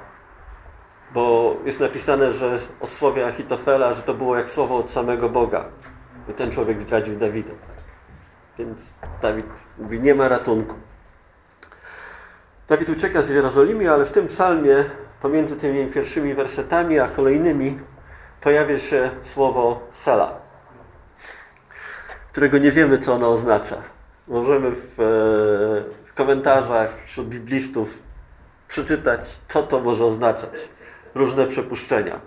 bo 1.14 1.56
jest 1.64 1.80
napisane, 1.80 2.32
że 2.32 2.58
o 2.80 2.86
słowie 2.86 3.26
Achitofela, 3.26 3.92
że 3.92 4.02
to 4.02 4.14
było 4.14 4.36
jak 4.36 4.50
słowo 4.50 4.76
od 4.76 4.90
samego 4.90 5.28
Boga. 5.28 5.64
I 6.28 6.32
ten 6.32 6.50
człowiek 6.50 6.80
zdradził 6.80 7.16
Dawida. 7.16 7.52
Więc 8.58 8.96
Dawid 9.22 9.66
mówi, 9.78 10.00
nie 10.00 10.14
ma 10.14 10.28
ratunku. 10.28 10.74
Dawid 12.68 12.88
ucieka 12.88 13.22
z 13.22 13.28
Jerozolimy, 13.28 13.90
ale 13.90 14.04
w 14.04 14.10
tym 14.10 14.26
psalmie, 14.26 14.84
pomiędzy 15.22 15.56
tymi 15.56 15.86
pierwszymi 15.86 16.34
wersetami 16.34 16.98
a 16.98 17.08
kolejnymi, 17.08 17.78
pojawia 18.40 18.78
się 18.78 19.10
słowo 19.22 19.80
Sela, 19.90 20.40
którego 22.32 22.58
nie 22.58 22.72
wiemy, 22.72 22.98
co 22.98 23.14
ono 23.14 23.28
oznacza. 23.28 23.76
Możemy 24.28 24.70
w, 24.70 25.00
e, 25.00 25.04
w 26.04 26.14
komentarzach 26.14 26.90
wśród 27.04 27.28
biblistów 27.28 28.02
przeczytać, 28.68 29.40
co 29.48 29.62
to 29.62 29.80
może 29.80 30.04
oznaczać. 30.04 30.68
Różne 31.14 31.46
przepuszczenia. 31.46 32.20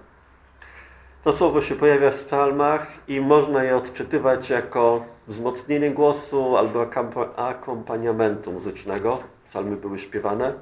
To 1.23 1.33
słowo 1.33 1.61
się 1.61 1.75
pojawia 1.75 2.11
w 2.11 2.23
psalmach 2.23 2.87
i 3.07 3.21
można 3.21 3.63
je 3.63 3.75
odczytywać 3.75 4.49
jako 4.49 5.05
wzmocnienie 5.27 5.91
głosu 5.91 6.57
albo 6.57 6.87
akompaniamentu 7.35 8.51
muzycznego 8.51 9.36
psalmy 9.47 9.77
były 9.77 9.99
śpiewane. 9.99 10.53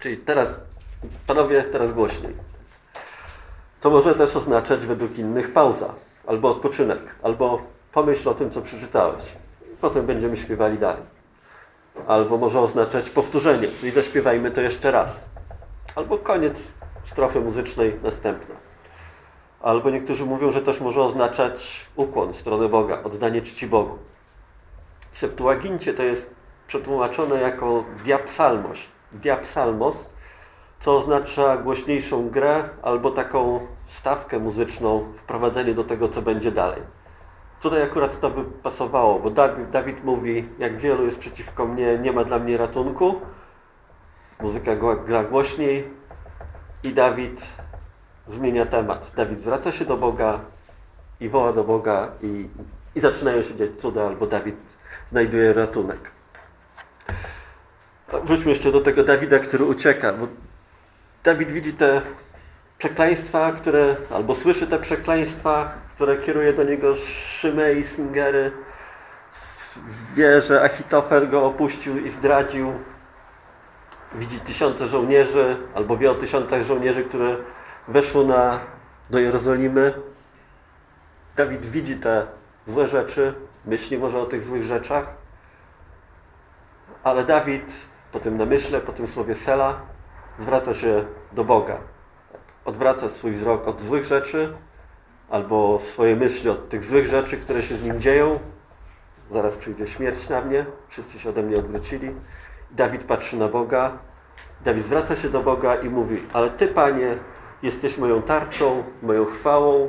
Czyli 0.00 0.16
teraz, 0.16 0.60
panowie, 1.26 1.62
teraz 1.62 1.92
głośniej. 1.92 2.34
To 3.80 3.90
może 3.90 4.14
też 4.14 4.36
oznaczać 4.36 4.86
według 4.86 5.18
innych 5.18 5.52
pauza, 5.52 5.94
albo 6.26 6.50
odpoczynek, 6.50 7.00
albo 7.22 7.62
pomyśl 7.92 8.28
o 8.28 8.34
tym, 8.34 8.50
co 8.50 8.62
przeczytałeś. 8.62 9.36
Potem 9.80 10.06
będziemy 10.06 10.36
śpiewali 10.36 10.78
dalej. 10.78 11.02
Albo 12.06 12.36
może 12.36 12.60
oznaczać 12.60 13.10
powtórzenie, 13.10 13.68
czyli 13.68 13.92
zaśpiewajmy 13.92 14.50
to 14.50 14.60
jeszcze 14.60 14.90
raz. 14.90 15.28
Albo 15.94 16.18
koniec 16.18 16.72
strofy 17.04 17.40
muzycznej 17.40 18.00
następna. 18.02 18.54
Albo 19.60 19.90
niektórzy 19.90 20.26
mówią, 20.26 20.50
że 20.50 20.62
też 20.62 20.80
może 20.80 21.02
oznaczać 21.02 21.88
ukłon 21.96 22.32
w 22.32 22.36
stronę 22.36 22.68
Boga, 22.68 23.02
oddanie 23.02 23.42
czci 23.42 23.66
Bogu. 23.66 23.98
W 25.10 25.18
Septuagincie 25.18 25.94
to 25.94 26.02
jest 26.02 26.39
przetłumaczone 26.70 27.40
jako 27.40 27.84
diapsalmos, 28.04 28.88
diapsalmos, 29.12 30.10
co 30.78 30.96
oznacza 30.96 31.56
głośniejszą 31.56 32.30
grę 32.30 32.68
albo 32.82 33.10
taką 33.10 33.66
stawkę 33.84 34.38
muzyczną, 34.38 35.12
wprowadzenie 35.14 35.74
do 35.74 35.84
tego, 35.84 36.08
co 36.08 36.22
będzie 36.22 36.52
dalej. 36.52 36.82
Tutaj 37.60 37.82
akurat 37.82 38.20
to 38.20 38.30
by 38.30 38.44
pasowało, 38.44 39.18
bo 39.18 39.30
Dawid, 39.30 39.70
Dawid 39.70 40.04
mówi, 40.04 40.48
jak 40.58 40.76
wielu 40.76 41.04
jest 41.04 41.18
przeciwko 41.18 41.66
mnie, 41.66 41.98
nie 41.98 42.12
ma 42.12 42.24
dla 42.24 42.38
mnie 42.38 42.56
ratunku. 42.56 43.20
Muzyka 44.40 44.76
gra 45.06 45.24
głośniej 45.24 45.90
i 46.82 46.92
Dawid 46.92 47.46
zmienia 48.26 48.66
temat. 48.66 49.12
Dawid 49.16 49.40
zwraca 49.40 49.72
się 49.72 49.84
do 49.84 49.96
Boga 49.96 50.40
i 51.20 51.28
woła 51.28 51.52
do 51.52 51.64
Boga 51.64 52.08
i, 52.22 52.48
i 52.94 53.00
zaczynają 53.00 53.42
się 53.42 53.54
dziać 53.54 53.70
cuda, 53.70 54.06
albo 54.06 54.26
Dawid 54.26 54.78
znajduje 55.06 55.52
ratunek. 55.52 56.19
Wróćmy 58.24 58.50
jeszcze 58.50 58.72
do 58.72 58.80
tego 58.80 59.04
Dawida, 59.04 59.38
który 59.38 59.64
ucieka, 59.64 60.12
bo 60.12 60.26
Dawid 61.24 61.52
widzi 61.52 61.72
te 61.72 62.02
przekleństwa, 62.78 63.52
które, 63.52 63.96
albo 64.10 64.34
słyszy 64.34 64.66
te 64.66 64.78
przekleństwa, 64.78 65.72
które 65.94 66.16
kieruje 66.16 66.52
do 66.52 66.64
niego 66.64 66.94
Szymei 66.96 67.84
Singery. 67.84 68.52
Wie, 70.14 70.40
że 70.40 70.62
Achitofel 70.62 71.30
go 71.30 71.46
opuścił 71.46 71.98
i 71.98 72.08
zdradził. 72.08 72.72
Widzi 74.14 74.40
tysiące 74.40 74.86
żołnierzy, 74.86 75.56
albo 75.74 75.96
wie 75.96 76.10
o 76.10 76.14
tysiącach 76.14 76.62
żołnierzy, 76.62 77.04
które 77.04 77.36
weszło 77.88 78.24
na, 78.24 78.60
do 79.10 79.18
Jerozolimy. 79.18 79.94
Dawid 81.36 81.66
widzi 81.66 81.96
te 81.96 82.26
złe 82.66 82.86
rzeczy, 82.86 83.34
myśli 83.64 83.98
może 83.98 84.18
o 84.18 84.26
tych 84.26 84.42
złych 84.42 84.62
rzeczach, 84.62 85.19
ale 87.04 87.24
Dawid 87.24 87.88
po 88.12 88.20
tym 88.20 88.36
namyśle, 88.36 88.80
po 88.80 88.92
tym 88.92 89.08
słowie 89.08 89.34
Sela 89.34 89.80
zwraca 90.38 90.74
się 90.74 91.04
do 91.32 91.44
Boga. 91.44 91.78
Tak. 92.32 92.40
Odwraca 92.64 93.08
swój 93.08 93.32
wzrok 93.32 93.68
od 93.68 93.80
złych 93.80 94.04
rzeczy 94.04 94.54
albo 95.30 95.78
swoje 95.78 96.16
myśli 96.16 96.50
od 96.50 96.68
tych 96.68 96.84
złych 96.84 97.06
rzeczy, 97.06 97.36
które 97.36 97.62
się 97.62 97.76
z 97.76 97.82
nim 97.82 98.00
dzieją. 98.00 98.38
Zaraz 99.30 99.56
przyjdzie 99.56 99.86
śmierć 99.86 100.28
na 100.28 100.40
mnie, 100.40 100.66
wszyscy 100.88 101.18
się 101.18 101.30
ode 101.30 101.42
mnie 101.42 101.56
odwrócili. 101.56 102.14
Dawid 102.70 103.04
patrzy 103.04 103.36
na 103.36 103.48
Boga. 103.48 103.98
Dawid 104.64 104.84
zwraca 104.84 105.16
się 105.16 105.28
do 105.28 105.42
Boga 105.42 105.74
i 105.74 105.88
mówi: 105.88 106.22
Ale 106.32 106.50
Ty, 106.50 106.68
Panie, 106.68 107.16
jesteś 107.62 107.98
moją 107.98 108.22
tarczą, 108.22 108.84
moją 109.02 109.24
chwałą, 109.24 109.88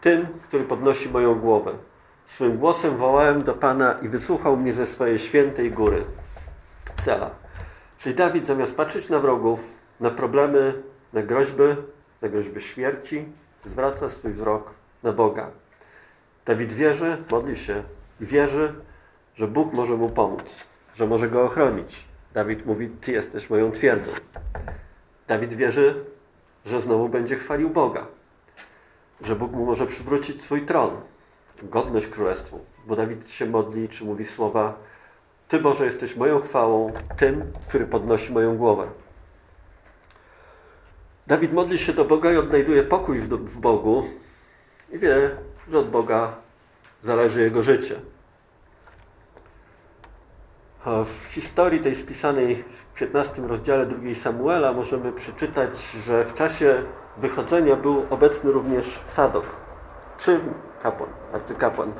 tym, 0.00 0.26
który 0.42 0.64
podnosi 0.64 1.08
moją 1.08 1.34
głowę. 1.34 1.72
Swym 2.24 2.58
głosem 2.58 2.96
wołałem 2.96 3.42
do 3.42 3.54
Pana 3.54 3.98
i 4.02 4.08
wysłuchał 4.08 4.56
mnie 4.56 4.72
ze 4.72 4.86
swojej 4.86 5.18
świętej 5.18 5.70
góry. 5.70 6.04
Cela. 6.96 7.30
Czyli 7.98 8.14
Dawid 8.14 8.46
zamiast 8.46 8.76
patrzeć 8.76 9.08
na 9.08 9.18
wrogów, 9.18 9.60
na 10.00 10.10
problemy, 10.10 10.82
na 11.12 11.22
groźby, 11.22 11.62
na 12.22 12.28
groźby 12.28 12.60
śmierci, 12.60 13.32
zwraca 13.64 14.10
swój 14.10 14.32
wzrok 14.32 14.70
na 15.02 15.12
Boga. 15.12 15.50
Dawid 16.44 16.72
wierzy, 16.72 17.24
modli 17.30 17.56
się 17.56 17.82
i 18.20 18.26
wierzy, 18.26 18.74
że 19.34 19.48
Bóg 19.48 19.72
może 19.72 19.94
mu 19.94 20.08
pomóc, 20.08 20.68
że 20.94 21.06
może 21.06 21.28
go 21.28 21.44
ochronić. 21.44 22.04
Dawid 22.34 22.66
mówi: 22.66 22.88
Ty 22.88 23.12
jesteś 23.12 23.50
moją 23.50 23.70
twierdzą. 23.70 24.12
Dawid 25.26 25.54
wierzy, 25.54 26.04
że 26.64 26.80
znowu 26.80 27.08
będzie 27.08 27.36
chwalił 27.36 27.70
Boga, 27.70 28.06
że 29.20 29.36
Bóg 29.36 29.52
mu 29.52 29.66
może 29.66 29.86
przywrócić 29.86 30.42
swój 30.42 30.62
tron, 30.62 31.00
godność 31.62 32.06
królestwu. 32.06 32.64
Bo 32.86 32.96
Dawid 32.96 33.30
się 33.30 33.46
modli, 33.46 33.88
czy 33.88 34.04
mówi 34.04 34.24
słowa: 34.24 34.78
Ty, 35.48 35.58
Boże, 35.60 35.84
jesteś 35.84 36.16
moją 36.16 36.40
chwałą, 36.40 36.92
tym, 37.16 37.52
który 37.68 37.86
podnosi 37.86 38.32
moją 38.32 38.56
głowę. 38.56 38.88
Dawid 41.26 41.52
modli 41.52 41.78
się 41.78 41.92
do 41.92 42.04
Boga 42.04 42.32
i 42.32 42.36
odnajduje 42.36 42.82
pokój 42.82 43.18
w, 43.18 43.58
Bogu 43.58 44.04
i 44.92 44.98
wie, 44.98 45.30
że 45.68 45.78
od 45.78 45.90
Boga 45.90 46.36
zależy 47.02 47.40
jego 47.40 47.62
życie. 47.62 48.00
W 50.86 51.26
historii 51.28 51.80
tej 51.80 51.94
spisanej 51.94 52.64
w 52.70 52.86
15 52.94 53.42
rozdziale 53.42 53.86
drugiej 53.86 54.14
Samuela 54.14 54.72
możemy 54.72 55.12
przeczytać, 55.12 55.90
że 55.90 56.24
w 56.24 56.34
czasie 56.34 56.82
wychodzenia 57.16 57.76
był 57.76 58.06
obecny 58.10 58.52
również 58.52 59.00
Sadok, 59.04 59.44
przy 60.18 60.40
kapłan, 60.86 61.10
arcykapłan. 61.32 61.92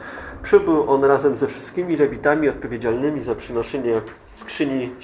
Przybył 0.42 0.90
on 0.90 1.04
razem 1.04 1.36
ze 1.36 1.46
wszystkimi 1.46 1.96
lewitami 1.96 2.48
odpowiedzialnymi 2.48 3.22
za 3.22 3.34
przynoszenie 3.34 4.00
skrzyni 4.32 4.94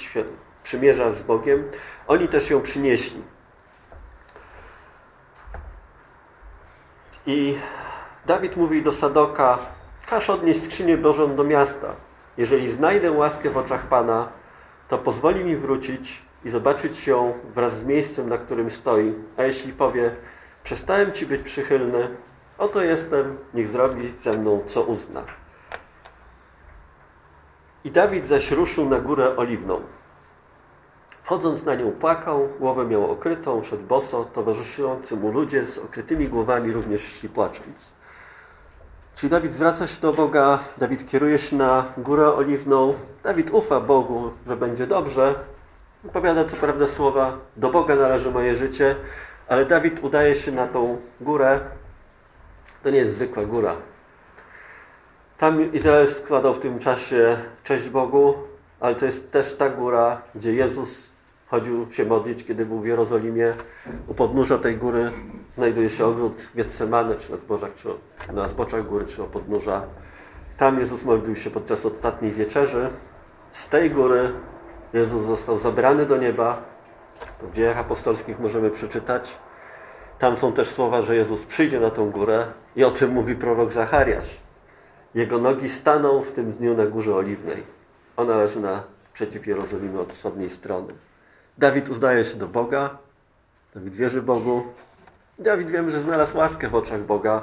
przymierza 0.63 1.13
z 1.13 1.23
Bogiem. 1.23 1.65
Oni 2.07 2.29
też 2.29 2.51
ją 2.51 2.61
przynieśli. 2.61 3.23
I 7.27 7.59
Dawid 8.27 8.57
mówi 8.57 8.83
do 8.83 8.93
Sadoka, 8.93 9.59
każ 10.07 10.31
odnieść 10.31 10.65
skrzynię 10.65 10.99
Bożą 10.99 11.37
do 11.37 11.45
miasta. 11.45 11.95
Jeżeli 12.37 12.71
znajdę 12.71 13.13
łaskę 13.13 13.51
w 13.51 13.57
oczach 13.57 13.87
Pana, 13.87 14.29
to 14.89 14.99
pozwoli 14.99 15.45
mi 15.45 15.57
wrócić 15.57 16.23
i 16.45 16.51
zobaczyć 16.51 17.07
ją 17.07 17.35
wraz 17.55 17.77
z 17.77 17.85
miejscem, 17.85 18.29
na 18.29 18.39
którym 18.39 18.71
stoi. 18.71 19.15
A 19.37 19.43
jeśli 19.43 19.73
powie, 19.73 20.17
przestałem 20.63 21.13
Ci 21.13 21.27
być 21.27 21.43
przychylny, 21.43 22.09
oto 22.63 22.83
jestem, 22.83 23.39
niech 23.55 23.69
zrobi 23.69 24.15
ze 24.19 24.33
mną, 24.33 24.63
co 24.67 24.83
uzna. 24.83 25.25
I 27.85 27.91
Dawid 27.91 28.27
zaś 28.27 28.51
ruszył 28.51 28.89
na 28.89 28.99
górę 28.99 29.37
oliwną. 29.37 29.81
Wchodząc 31.23 31.65
na 31.65 31.75
nią 31.75 31.93
płakał, 31.93 32.49
głowę 32.59 32.85
miał 32.85 33.11
okrytą, 33.11 33.63
szedł 33.63 33.83
boso, 33.83 34.25
towarzyszący 34.25 35.17
mu 35.17 35.33
ludzie 35.33 35.67
z 35.67 35.79
okrytymi 35.79 36.29
głowami 36.29 36.73
również 36.73 37.01
szli 37.01 37.29
płacząc. 37.29 37.95
Czyli 39.15 39.31
Dawid 39.31 39.55
zwraca 39.55 39.87
się 39.87 40.01
do 40.01 40.13
Boga, 40.13 40.59
Dawid 40.79 41.11
kieruje 41.11 41.39
się 41.39 41.57
na 41.57 41.85
górę 41.99 42.35
oliwną, 42.35 42.95
Dawid 43.23 43.51
ufa 43.51 43.81
Bogu, 43.81 44.33
że 44.47 44.57
będzie 44.57 44.87
dobrze. 44.87 45.35
Wypowiada 46.05 46.45
co 46.45 46.57
prawda 46.57 46.87
słowa, 46.87 47.39
do 47.57 47.71
Boga 47.71 47.97
należy 47.97 48.31
moje 48.31 48.55
życie, 48.55 48.97
ale 49.49 49.67
Dawid 49.67 50.05
udaje 50.05 50.35
się 50.35 50.53
na 50.53 50.67
tą 50.67 50.99
górę. 51.21 51.61
To 52.83 52.91
nie 52.91 52.99
jest 52.99 53.15
zwykła 53.15 53.45
góra. 53.45 53.77
Tam 55.39 55.73
Izrael 55.73 56.09
składał 56.09 56.55
w 56.55 56.59
tym 56.59 56.79
czasie 56.79 57.39
cześć 57.63 57.89
Bogu, 57.89 58.35
ale 58.81 58.95
to 58.95 59.05
jest 59.05 59.31
też 59.31 59.55
ta 59.55 59.69
góra, 59.69 60.23
gdzie 60.35 60.53
Jezus 60.53 61.13
chodził 61.47 61.93
się 61.93 62.05
modlić, 62.05 62.45
kiedy 62.45 62.67
był 62.67 62.81
w 62.81 62.87
Jerozolimie. 62.87 63.55
U 64.07 64.15
podnóża 64.15 64.59
tej 64.59 64.77
góry 64.77 65.13
znajduje 65.51 65.91
się 65.91 66.07
ogród 66.07 66.51
Getsemane, 66.55 67.15
czy 67.15 67.33
na 67.33 67.37
zbożach, 67.37 67.75
czy 67.75 67.89
na 68.33 68.49
zboczach 68.49 68.87
góry, 68.87 69.07
czy 69.07 69.23
o 69.23 69.27
podnóża. 69.27 69.83
Tam 70.57 70.79
Jezus 70.79 71.05
modlił 71.05 71.37
się 71.37 71.51
podczas 71.51 71.87
ostatniej 71.87 72.33
wieczerzy. 72.33 72.91
Z 73.51 73.69
tej 73.69 73.91
góry 73.91 74.33
Jezus 74.93 75.23
został 75.23 75.59
zabrany 75.59 76.07
do 76.07 76.17
nieba. 76.17 76.63
To 77.41 77.47
w 77.47 77.51
dziejach 77.51 77.79
apostolskich 77.79 78.39
możemy 78.39 78.71
przeczytać. 78.71 79.39
Tam 80.23 80.37
są 80.37 80.53
też 80.53 80.69
słowa, 80.69 81.03
że 81.03 81.17
Jezus 81.17 81.45
przyjdzie 81.45 81.81
na 81.81 81.91
tą 81.91 82.11
górę 82.11 82.47
i 82.77 82.85
o 82.85 82.91
tym 82.91 83.13
mówi 83.13 83.37
prorok 83.37 83.73
Zachariasz. 83.73 84.41
Jego 85.15 85.39
nogi 85.39 85.69
staną 85.69 86.23
w 86.23 86.31
tym 86.31 86.51
dniu 86.51 86.77
na 86.77 86.87
Górze 86.87 87.15
Oliwnej. 87.15 87.67
Ona 88.17 88.37
leży 88.37 88.61
na 88.61 88.83
przeciw 89.13 89.47
Jerozolimy 89.47 90.01
od 90.01 90.13
wschodniej 90.13 90.51
strony. 90.51 90.95
Dawid 91.59 91.89
uznaje 91.89 92.25
się 92.25 92.37
do 92.37 92.49
Boga, 92.49 92.99
Dawid 93.75 93.97
wierzy 93.97 94.23
Bogu. 94.23 94.67
Dawid 95.39 95.71
wiemy, 95.71 95.91
że 95.91 96.01
znalazł 96.01 96.39
łaskę 96.39 96.69
w 96.69 96.75
oczach 96.75 97.01
Boga. 97.01 97.43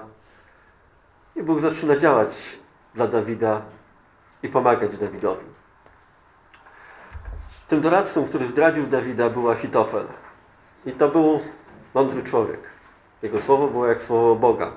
I 1.35 1.43
Bóg 1.43 1.59
zaczyna 1.59 1.95
działać 1.95 2.59
dla 2.93 3.07
Dawida 3.07 3.61
i 4.43 4.49
pomagać 4.49 4.97
Dawidowi. 4.97 5.45
Tym 7.67 7.81
doradcą, 7.81 8.25
który 8.25 8.45
zdradził 8.45 8.87
Dawida, 8.87 9.29
był 9.29 9.51
Achitofel. 9.51 10.07
I 10.85 10.91
to 10.91 11.09
był 11.09 11.39
mądry 11.93 12.21
człowiek. 12.21 12.59
Jego 13.21 13.39
słowo 13.39 13.67
było 13.67 13.87
jak 13.87 14.01
słowo 14.01 14.35
Boga. 14.35 14.71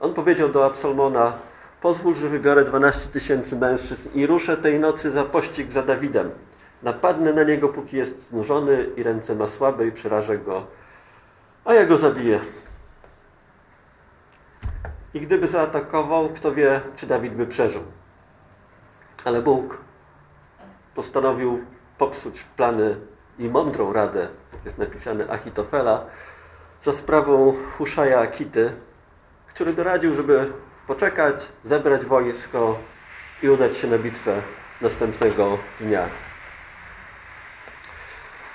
On 0.00 0.14
powiedział 0.14 0.48
do 0.48 0.66
Absalmona, 0.66 1.32
pozwól, 1.80 2.14
że 2.14 2.28
wybiorę 2.28 2.64
12 2.64 3.10
tysięcy 3.10 3.56
mężczyzn 3.56 4.10
i 4.14 4.26
ruszę 4.26 4.56
tej 4.56 4.80
nocy 4.80 5.10
za 5.10 5.24
pościg 5.24 5.72
za 5.72 5.82
Dawidem. 5.82 6.30
Napadnę 6.82 7.32
na 7.32 7.42
niego, 7.42 7.68
póki 7.68 7.96
jest 7.96 8.28
znużony 8.28 8.86
i 8.96 9.02
ręce 9.02 9.34
ma 9.34 9.46
słabe 9.46 9.86
i 9.86 9.92
przerażę 9.92 10.38
go, 10.38 10.66
a 11.64 11.74
ja 11.74 11.86
go 11.86 11.98
zabiję. 11.98 12.40
I 15.14 15.20
gdyby 15.20 15.48
zaatakował, 15.48 16.28
kto 16.28 16.54
wie, 16.54 16.80
czy 16.96 17.06
Dawid 17.06 17.34
by 17.34 17.46
przeżył. 17.46 17.82
Ale 19.24 19.42
Bóg 19.42 19.80
postanowił 20.94 21.64
popsuć 21.98 22.42
plany 22.42 22.96
i 23.38 23.48
mądrą 23.48 23.92
radę, 23.92 24.28
jest 24.64 24.78
napisane 24.78 25.30
Achitofela, 25.30 26.06
za 26.80 26.92
sprawą 26.92 27.52
Huszaja 27.78 28.20
Akity, 28.20 28.72
który 29.48 29.72
doradził, 29.72 30.14
żeby 30.14 30.52
poczekać, 30.86 31.48
zebrać 31.62 32.04
wojsko 32.04 32.78
i 33.42 33.48
udać 33.48 33.76
się 33.76 33.88
na 33.88 33.98
bitwę 33.98 34.42
następnego 34.80 35.58
dnia. 35.78 36.08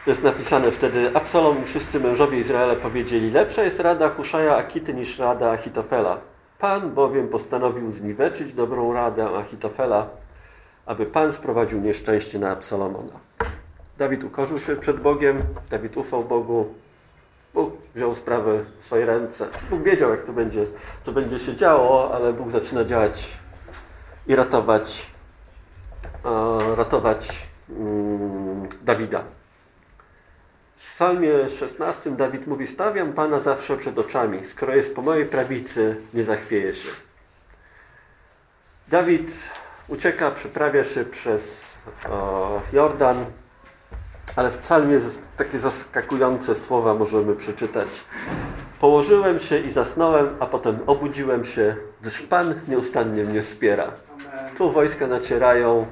Jest 0.08 0.24
napisane 0.24 0.72
wtedy, 0.72 1.12
Absalom 1.16 1.62
i 1.62 1.66
wszyscy 1.66 2.00
mężowie 2.00 2.38
Izraela 2.38 2.76
powiedzieli, 2.76 3.32
lepsza 3.32 3.64
jest 3.64 3.80
rada 3.80 4.10
Huszaja 4.10 4.56
Akity 4.56 4.94
niż 4.94 5.20
rada 5.20 5.52
Achitofela. 5.52 6.18
Pan 6.60 6.92
bowiem 6.92 7.28
postanowił 7.28 7.92
zniweczyć 7.92 8.54
dobrą 8.54 8.94
radę 8.94 9.38
Achitofela, 9.38 10.10
aby 10.86 11.06
Pan 11.06 11.34
sprowadził 11.34 11.80
nieszczęście 11.80 12.40
na 12.40 12.52
Absalomona. 12.52 13.31
Dawid 13.98 14.24
ukorzył 14.24 14.60
się 14.60 14.76
przed 14.76 15.00
Bogiem, 15.00 15.44
Dawid 15.70 15.98
ufał 15.98 16.24
Bogu, 16.24 16.74
Bóg 17.54 17.74
wziął 17.96 18.16
sprawę 18.16 18.66
w 18.78 18.84
swoje 18.84 19.06
ręce. 19.06 19.48
Bóg 19.70 19.84
wiedział, 19.84 20.12
jak 20.12 20.24
to 20.24 20.34
będzie, 20.34 20.66
co 21.02 21.12
będzie 21.12 21.40
się 21.40 21.56
działo, 21.56 22.16
ale 22.16 22.34
Bóg 22.34 22.50
zaczyna 22.50 22.86
działać 22.86 23.38
i 24.28 24.36
ratować, 24.36 25.12
ratować 26.76 27.48
mm, 27.70 28.70
Dawida. 28.82 29.24
W 30.76 30.94
psalmie 30.94 31.50
16 31.50 32.12
Dawid 32.12 32.48
mówi, 32.48 32.68
stawiam 32.68 33.14
Pana 33.14 33.40
zawsze 33.40 33.78
przed 33.78 34.00
oczami, 34.00 34.46
skoro 34.46 34.76
jest 34.76 34.96
po 34.96 35.02
mojej 35.02 35.26
prawicy, 35.26 35.96
nie 36.14 36.24
zachwieje 36.24 36.74
się. 36.74 36.90
Dawid 38.88 39.50
ucieka, 39.88 40.32
przeprawia 40.32 40.84
się 40.84 41.06
przez 41.06 41.78
Jordan, 42.74 43.26
ale 44.36 44.52
w 44.52 44.58
psalmie 44.58 45.00
takie 45.38 45.60
zaskakujące 45.60 46.56
słowa 46.56 46.94
możemy 46.94 47.36
przeczytać. 47.36 48.06
Położyłem 48.80 49.40
się 49.40 49.60
i 49.60 49.70
zasnąłem, 49.70 50.36
a 50.40 50.46
potem 50.46 50.80
obudziłem 50.88 51.46
się, 51.46 51.76
gdyż 52.02 52.22
Pan 52.22 52.54
nieustannie 52.68 53.24
mnie 53.24 53.42
wspiera. 53.42 53.92
Tu 54.58 54.72
wojska 54.72 55.08
nacierają, 55.08 55.86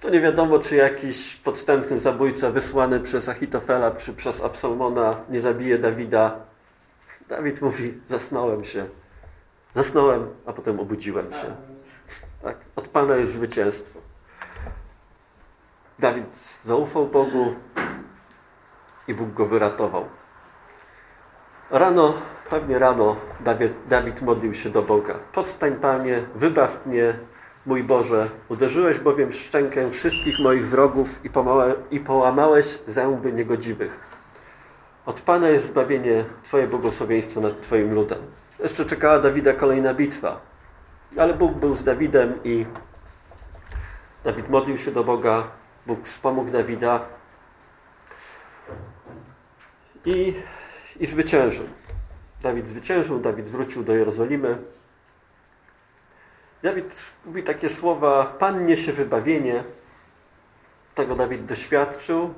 to 0.00 0.10
nie 0.10 0.20
wiadomo, 0.20 0.58
czy 0.58 0.76
jakiś 0.76 1.36
podstępny 1.36 2.00
zabójca 2.00 2.50
wysłany 2.50 3.00
przez 3.00 3.28
Achitofela 3.28 3.90
czy 3.90 4.14
przez 4.14 4.42
Absalmona 4.42 5.16
nie 5.30 5.40
zabije 5.40 5.78
Dawida. 5.78 6.36
Dawid 7.28 7.62
mówi, 7.62 8.00
zasnąłem 8.08 8.64
się. 8.64 8.86
Zasnąłem, 9.74 10.28
a 10.46 10.52
potem 10.52 10.80
obudziłem 10.80 11.32
się. 11.32 11.56
Tak? 12.42 12.56
Od 12.76 12.88
Pana 12.88 13.16
jest 13.16 13.32
zwycięstwo. 13.32 14.07
Dawid 15.98 16.58
zaufał 16.62 17.06
Bogu 17.06 17.54
i 19.08 19.14
Bóg 19.14 19.32
go 19.32 19.46
wyratował. 19.46 20.04
Rano, 21.70 22.14
pewnie 22.50 22.78
rano, 22.78 23.16
Dawid, 23.40 23.72
Dawid 23.86 24.22
modlił 24.22 24.54
się 24.54 24.70
do 24.70 24.82
Boga. 24.82 25.14
Powstań, 25.32 25.76
Panie, 25.76 26.22
wybaw 26.34 26.86
mnie, 26.86 27.14
mój 27.66 27.84
Boże. 27.84 28.28
Uderzyłeś 28.48 28.98
bowiem 28.98 29.32
szczękę 29.32 29.90
wszystkich 29.90 30.40
moich 30.40 30.66
wrogów 30.66 31.20
i, 31.24 31.30
i 31.96 32.00
połamałeś 32.00 32.78
zęby 32.86 33.32
niegodziwych. 33.32 34.00
Od 35.06 35.20
Pana 35.20 35.48
jest 35.48 35.66
zbawienie, 35.66 36.24
Twoje 36.42 36.68
błogosławieństwo 36.68 37.40
nad 37.40 37.60
Twoim 37.60 37.94
ludem. 37.94 38.18
Jeszcze 38.58 38.84
czekała 38.84 39.18
Dawida 39.18 39.52
kolejna 39.52 39.94
bitwa. 39.94 40.40
Ale 41.18 41.34
Bóg 41.34 41.52
był 41.52 41.76
z 41.76 41.82
Dawidem 41.82 42.40
i 42.44 42.66
Dawid 44.24 44.48
modlił 44.48 44.78
się 44.78 44.90
do 44.90 45.04
Boga, 45.04 45.57
Bóg 45.88 46.06
wspomógł 46.06 46.50
Dawida 46.50 47.00
i, 50.04 50.34
i 51.00 51.06
zwyciężył. 51.06 51.66
Dawid 52.42 52.68
zwyciężył, 52.68 53.20
Dawid 53.20 53.50
wrócił 53.50 53.84
do 53.84 53.94
Jerozolimy. 53.94 54.58
Dawid 56.62 57.12
mówi 57.24 57.42
takie 57.42 57.68
słowa, 57.68 58.24
Pan 58.38 58.66
niesie 58.66 58.92
wybawienie. 58.92 59.64
Tego 60.94 61.14
Dawid 61.14 61.44
doświadczył, 61.44 62.34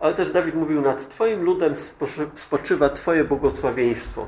ale 0.00 0.14
też 0.14 0.30
Dawid 0.30 0.54
mówił, 0.54 0.80
nad 0.80 1.08
Twoim 1.08 1.42
ludem 1.42 1.74
spoczywa 2.34 2.88
Twoje 2.88 3.24
błogosławieństwo. 3.24 4.26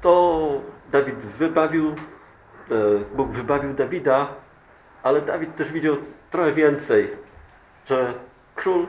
To 0.00 0.60
Dawid 0.90 1.24
wybawił, 1.24 1.88
e, 1.90 1.94
Bóg 3.14 3.30
wybawił 3.30 3.74
Dawida, 3.74 4.41
ale 5.02 5.20
Dawid 5.20 5.56
też 5.56 5.72
widział 5.72 5.96
trochę 6.30 6.52
więcej, 6.52 7.10
że 7.84 8.14
król, 8.54 8.86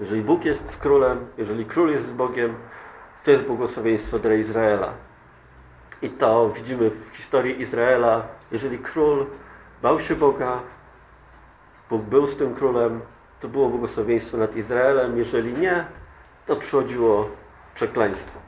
jeżeli 0.00 0.22
Bóg 0.22 0.44
jest 0.44 0.70
z 0.70 0.76
królem, 0.76 1.26
jeżeli 1.38 1.66
król 1.66 1.90
jest 1.90 2.06
z 2.06 2.12
Bogiem, 2.12 2.56
to 3.24 3.30
jest 3.30 3.44
błogosławieństwo 3.44 4.18
dla 4.18 4.34
Izraela. 4.34 4.92
I 6.02 6.10
to 6.10 6.50
widzimy 6.50 6.90
w 6.90 7.08
historii 7.16 7.60
Izraela. 7.60 8.28
Jeżeli 8.52 8.78
król 8.78 9.26
bał 9.82 10.00
się 10.00 10.16
Boga, 10.16 10.60
Bóg 11.90 12.02
był 12.02 12.26
z 12.26 12.36
tym 12.36 12.54
królem, 12.54 13.00
to 13.40 13.48
było 13.48 13.68
błogosławieństwo 13.68 14.36
nad 14.36 14.56
Izraelem. 14.56 15.18
Jeżeli 15.18 15.52
nie, 15.52 15.86
to 16.46 16.56
przychodziło 16.56 17.30
przekleństwo. 17.74 18.40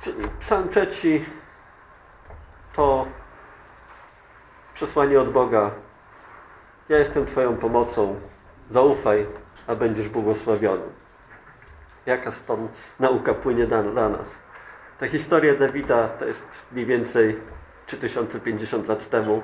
Czyli 0.00 0.28
psalm 0.38 0.68
trzeci 0.68 1.24
to 2.74 3.06
przesłanie 4.74 5.20
od 5.20 5.30
Boga. 5.30 5.70
Ja 6.88 6.98
jestem 6.98 7.26
Twoją 7.26 7.56
pomocą. 7.56 8.20
Zaufaj, 8.68 9.26
a 9.66 9.74
będziesz 9.74 10.08
błogosławiony. 10.08 10.82
Jaka 12.06 12.30
stąd 12.30 12.96
nauka 13.00 13.34
płynie 13.34 13.66
dla, 13.66 13.82
dla 13.82 14.08
nas? 14.08 14.42
Ta 14.98 15.08
historia 15.08 15.54
Dawida 15.54 16.08
to 16.08 16.24
jest 16.24 16.66
mniej 16.72 16.86
więcej 16.86 17.40
3050 17.86 18.88
lat 18.88 19.06
temu. 19.06 19.42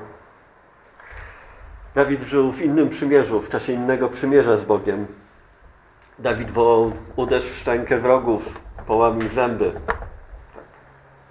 Dawid 1.95 2.23
żył 2.23 2.53
w 2.53 2.63
innym 2.63 2.89
przymierzu, 2.89 3.41
w 3.41 3.49
czasie 3.49 3.73
innego 3.73 4.09
przymierza 4.09 4.57
z 4.57 4.65
Bogiem. 4.65 5.07
Dawid 6.19 6.51
wołał, 6.51 6.93
uderz 7.17 7.45
w 7.45 7.57
szczękę 7.57 7.99
wrogów, 7.99 8.61
połamij 8.87 9.29
zęby. 9.29 9.73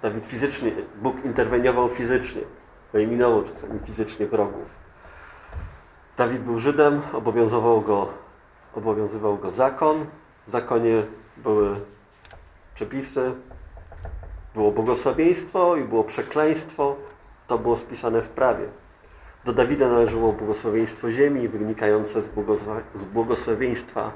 Dawid 0.02 0.26
fizycznie, 0.26 0.72
Bóg 1.02 1.24
interweniował 1.24 1.88
fizycznie, 1.88 2.42
eliminował 2.94 3.42
czasami 3.42 3.80
fizycznie 3.84 4.26
wrogów. 4.26 4.78
Dawid 6.16 6.42
był 6.42 6.58
Żydem, 6.58 7.00
obowiązywał 7.12 7.80
go, 7.80 8.08
obowiązywał 8.74 9.38
go 9.38 9.52
zakon. 9.52 10.06
W 10.46 10.50
zakonie 10.50 11.02
były 11.36 11.80
przepisy, 12.74 13.32
było 14.54 14.72
błogosławieństwo 14.72 15.76
i 15.76 15.84
było 15.84 16.04
przekleństwo. 16.04 16.96
To 17.46 17.58
było 17.58 17.76
spisane 17.76 18.22
w 18.22 18.28
prawie. 18.28 18.64
Do 19.44 19.52
Dawida 19.52 19.88
należało 19.88 20.32
błogosławieństwo 20.32 21.10
ziemi 21.10 21.48
wynikające 21.48 22.22
z 22.22 23.04
błogosławieństwa 23.12 24.12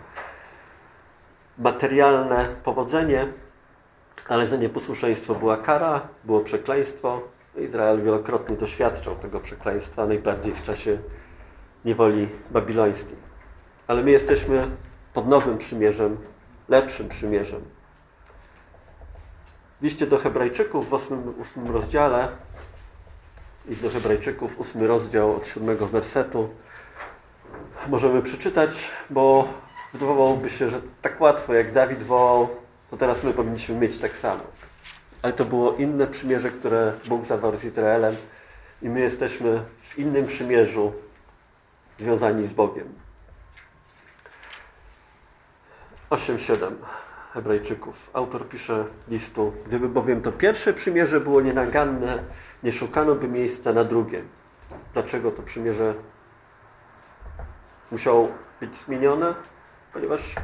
materialne 1.59 2.49
powodzenie, 2.65 3.27
ale 4.29 4.47
za 4.47 4.57
nieposłuszeństwo 4.57 5.35
była 5.35 5.57
kara, 5.57 6.09
było 6.25 6.41
przekleństwo. 6.41 7.21
Izrael 7.57 8.03
wielokrotnie 8.03 8.57
doświadczał 8.57 9.17
tego 9.17 9.41
przekleństwa, 9.41 10.07
najbardziej 10.07 10.55
w 10.55 10.63
czasie 10.63 10.99
niewoli 11.85 12.29
babilońskiej. 12.51 13.17
Ale 13.87 14.03
my 14.03 14.11
jesteśmy 14.11 14.67
pod 15.15 15.29
nowym 15.29 15.59
przymierzem, 15.59 16.17
lepszym 16.69 17.09
przymierzem. 17.09 17.63
W 19.81 19.85
liście 19.85 20.07
do 20.07 20.19
Hebrajczyków 20.19 20.89
w 20.89 20.93
ósmym, 20.93 21.35
ósmym 21.39 21.73
rozdziale, 21.73 22.29
list 23.67 23.83
do 23.83 23.91
Hebrajczyków, 23.91 24.59
ósmy 24.59 24.87
rozdział 24.87 25.37
od 25.37 25.47
siódmego 25.47 25.87
wersetu, 25.87 26.49
możemy 27.89 28.23
przeczytać, 28.23 28.91
bo 29.11 29.49
wydawałoby 29.93 30.49
się, 30.49 30.69
że 30.69 30.81
tak 31.03 31.21
łatwo 31.21 31.55
jak 31.55 31.73
Dawid 31.73 32.03
wołał, 32.03 32.49
to 32.91 32.97
teraz 32.97 33.25
my 33.25 33.33
powinniśmy 33.33 33.75
mieć 33.75 33.99
tak 33.99 34.17
samo. 34.17 34.43
Ale 35.23 35.33
to 35.33 35.45
było 35.45 35.73
inne 35.73 36.07
przymierze, 36.07 36.51
które 36.51 36.93
Bóg 37.07 37.25
zawarł 37.25 37.57
z 37.57 37.65
Izraelem 37.65 38.17
i 38.83 38.89
my 38.89 39.01
jesteśmy 39.01 39.65
w 39.83 39.99
innym 39.99 40.27
przymierzu 40.27 40.93
związani 41.99 42.47
z 42.47 42.53
Bogiem. 42.53 42.95
8:7 46.11 46.73
Hebrajczyków. 47.33 48.11
Autor 48.13 48.49
pisze 48.49 48.85
listu. 49.09 49.53
Gdyby 49.67 49.89
bowiem 49.89 50.23
to 50.23 50.33
pierwsze 50.33 50.73
przymierze 50.73 51.21
było 51.21 51.41
nienaganne, 51.41 52.25
nie 52.63 52.73
szukano 52.73 53.15
by 53.15 53.29
miejsca 53.29 53.73
na 53.73 53.85
drugie. 53.85 54.25
Dlaczego 54.93 55.31
to 55.31 55.43
przymierze 55.43 55.95
musiało 57.91 58.29
być 58.61 58.77
zmienione? 58.77 59.35
Ponieważ 59.93 60.35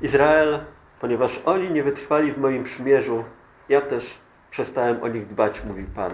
Izrael, 0.00 0.64
ponieważ 1.04 1.40
oni 1.44 1.70
nie 1.70 1.82
wytrwali 1.82 2.32
w 2.32 2.38
moim 2.38 2.62
przymierzu, 2.62 3.24
ja 3.68 3.80
też 3.80 4.18
przestałem 4.50 5.02
o 5.02 5.08
nich 5.08 5.26
dbać, 5.26 5.64
mówi 5.64 5.84
Pan. 5.84 6.12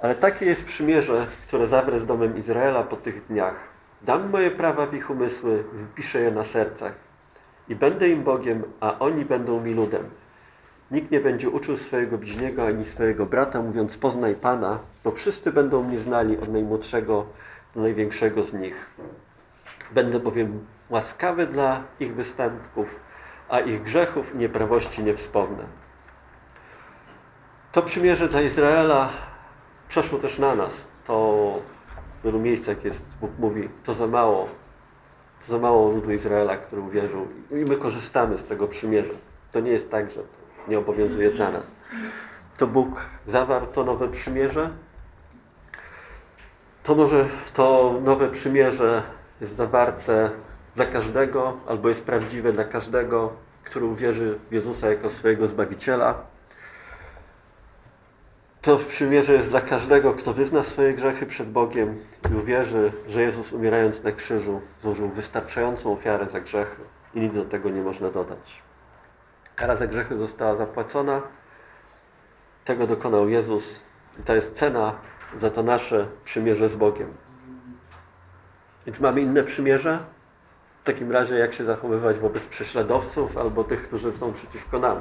Ale 0.00 0.14
takie 0.14 0.46
jest 0.46 0.64
przymierze, 0.64 1.26
które 1.46 1.66
zawrę 1.66 2.00
z 2.00 2.06
domem 2.06 2.36
Izraela 2.36 2.82
po 2.82 2.96
tych 2.96 3.26
dniach. 3.26 3.54
Dam 4.02 4.30
moje 4.30 4.50
prawa 4.50 4.86
w 4.86 4.94
ich 4.94 5.10
umysły, 5.10 5.64
wypiszę 5.72 6.20
je 6.20 6.30
na 6.30 6.44
sercach 6.44 6.92
i 7.68 7.76
będę 7.76 8.08
im 8.08 8.22
Bogiem, 8.22 8.62
a 8.80 8.98
oni 8.98 9.24
będą 9.24 9.60
mi 9.60 9.74
ludem. 9.74 10.10
Nikt 10.90 11.10
nie 11.10 11.20
będzie 11.20 11.50
uczył 11.50 11.76
swojego 11.76 12.18
bliźniego 12.18 12.66
ani 12.66 12.84
swojego 12.84 13.26
brata, 13.26 13.62
mówiąc 13.62 13.98
poznaj 13.98 14.34
Pana, 14.34 14.78
bo 15.04 15.10
wszyscy 15.10 15.52
będą 15.52 15.82
mnie 15.82 15.98
znali 15.98 16.38
od 16.38 16.52
najmłodszego 16.52 17.26
do 17.74 17.80
największego 17.80 18.44
z 18.44 18.52
nich. 18.52 18.90
Będę 19.94 20.20
bowiem 20.20 20.66
łaskawy 20.90 21.46
dla 21.46 21.84
ich 22.00 22.14
występków, 22.14 23.07
a 23.48 23.60
ich 23.60 23.82
grzechów 23.82 24.34
i 24.34 24.38
nieprawości 24.38 25.04
nie 25.04 25.14
wspomnę. 25.14 25.64
To 27.72 27.82
przymierze 27.82 28.28
dla 28.28 28.40
Izraela 28.40 29.08
przeszło 29.88 30.18
też 30.18 30.38
na 30.38 30.54
nas. 30.54 30.92
To 31.04 31.54
w 32.20 32.24
wielu 32.24 32.38
miejscach 32.38 32.84
jest, 32.84 33.18
Bóg 33.18 33.30
mówi, 33.38 33.68
to 33.84 33.94
za 33.94 34.06
mało, 34.06 34.48
to 35.40 35.46
za 35.46 35.58
mało 35.58 35.90
ludu 35.90 36.12
Izraela, 36.12 36.56
który 36.56 36.82
uwierzył. 36.82 37.28
I 37.50 37.54
my 37.54 37.76
korzystamy 37.76 38.38
z 38.38 38.44
tego 38.44 38.68
przymierza. 38.68 39.14
To 39.52 39.60
nie 39.60 39.70
jest 39.70 39.90
tak, 39.90 40.10
że 40.10 40.20
nie 40.68 40.78
obowiązuje 40.78 41.30
dla 41.30 41.50
nas. 41.50 41.76
To 42.56 42.66
Bóg 42.66 42.88
zawarł 43.26 43.66
to 43.66 43.84
nowe 43.84 44.08
przymierze. 44.08 44.70
To 46.82 46.94
może 46.94 47.24
to 47.52 47.94
nowe 48.04 48.28
przymierze 48.28 49.02
jest 49.40 49.56
zawarte 49.56 50.30
dla 50.78 50.86
każdego, 50.86 51.56
albo 51.66 51.88
jest 51.88 52.04
prawdziwe 52.04 52.52
dla 52.52 52.64
każdego, 52.64 53.32
który 53.64 53.86
uwierzy 53.86 54.38
w 54.50 54.54
Jezusa 54.54 54.88
jako 54.88 55.10
swojego 55.10 55.46
Zbawiciela. 55.46 56.14
To 58.62 58.76
przymierze 58.76 59.32
jest 59.32 59.48
dla 59.48 59.60
każdego, 59.60 60.14
kto 60.14 60.32
wyzna 60.32 60.62
swoje 60.62 60.94
grzechy 60.94 61.26
przed 61.26 61.50
Bogiem 61.50 61.98
i 62.30 62.34
uwierzy, 62.34 62.92
że 63.08 63.22
Jezus 63.22 63.52
umierając 63.52 64.02
na 64.02 64.12
krzyżu 64.12 64.60
złożył 64.82 65.08
wystarczającą 65.08 65.92
ofiarę 65.92 66.28
za 66.28 66.40
grzechy 66.40 66.82
i 67.14 67.20
nic 67.20 67.34
do 67.34 67.44
tego 67.44 67.70
nie 67.70 67.82
można 67.82 68.10
dodać. 68.10 68.62
Kara 69.56 69.76
za 69.76 69.86
grzechy 69.86 70.16
została 70.16 70.56
zapłacona, 70.56 71.22
tego 72.64 72.86
dokonał 72.86 73.28
Jezus 73.28 73.80
i 74.20 74.22
to 74.22 74.34
jest 74.34 74.54
cena 74.54 74.94
za 75.36 75.50
to 75.50 75.62
nasze 75.62 76.08
przymierze 76.24 76.68
z 76.68 76.76
Bogiem. 76.76 77.14
Więc 78.86 79.00
mamy 79.00 79.20
inne 79.20 79.44
przymierze? 79.44 80.17
Takim 80.88 81.12
razie 81.12 81.34
jak 81.34 81.54
się 81.54 81.64
zachowywać 81.64 82.18
wobec 82.18 82.46
prześladowców 82.46 83.36
albo 83.36 83.64
tych, 83.64 83.82
którzy 83.82 84.12
są 84.12 84.32
przeciwko 84.32 84.78
nam? 84.78 85.00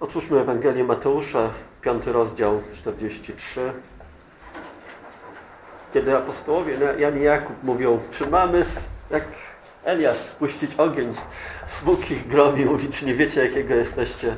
Otwórzmy 0.00 0.40
Ewangelię 0.40 0.84
Mateusza, 0.84 1.50
piąty 1.80 2.12
rozdział, 2.12 2.60
43. 2.72 3.72
Kiedy 5.92 6.16
apostołowie 6.16 6.78
Jan 6.98 7.18
i 7.18 7.22
Jakub 7.22 7.62
mówią, 7.62 8.00
czy 8.10 8.26
mamy 8.26 8.64
jak 9.10 9.24
Eliasz 9.84 10.18
spuścić 10.18 10.74
ogień, 10.74 11.14
Bóg 11.84 12.10
ich 12.10 12.26
gromi, 12.26 12.64
mówi, 12.64 12.88
czy 12.88 13.06
nie 13.06 13.14
wiecie, 13.14 13.44
jakiego 13.44 13.74
jesteście 13.74 14.36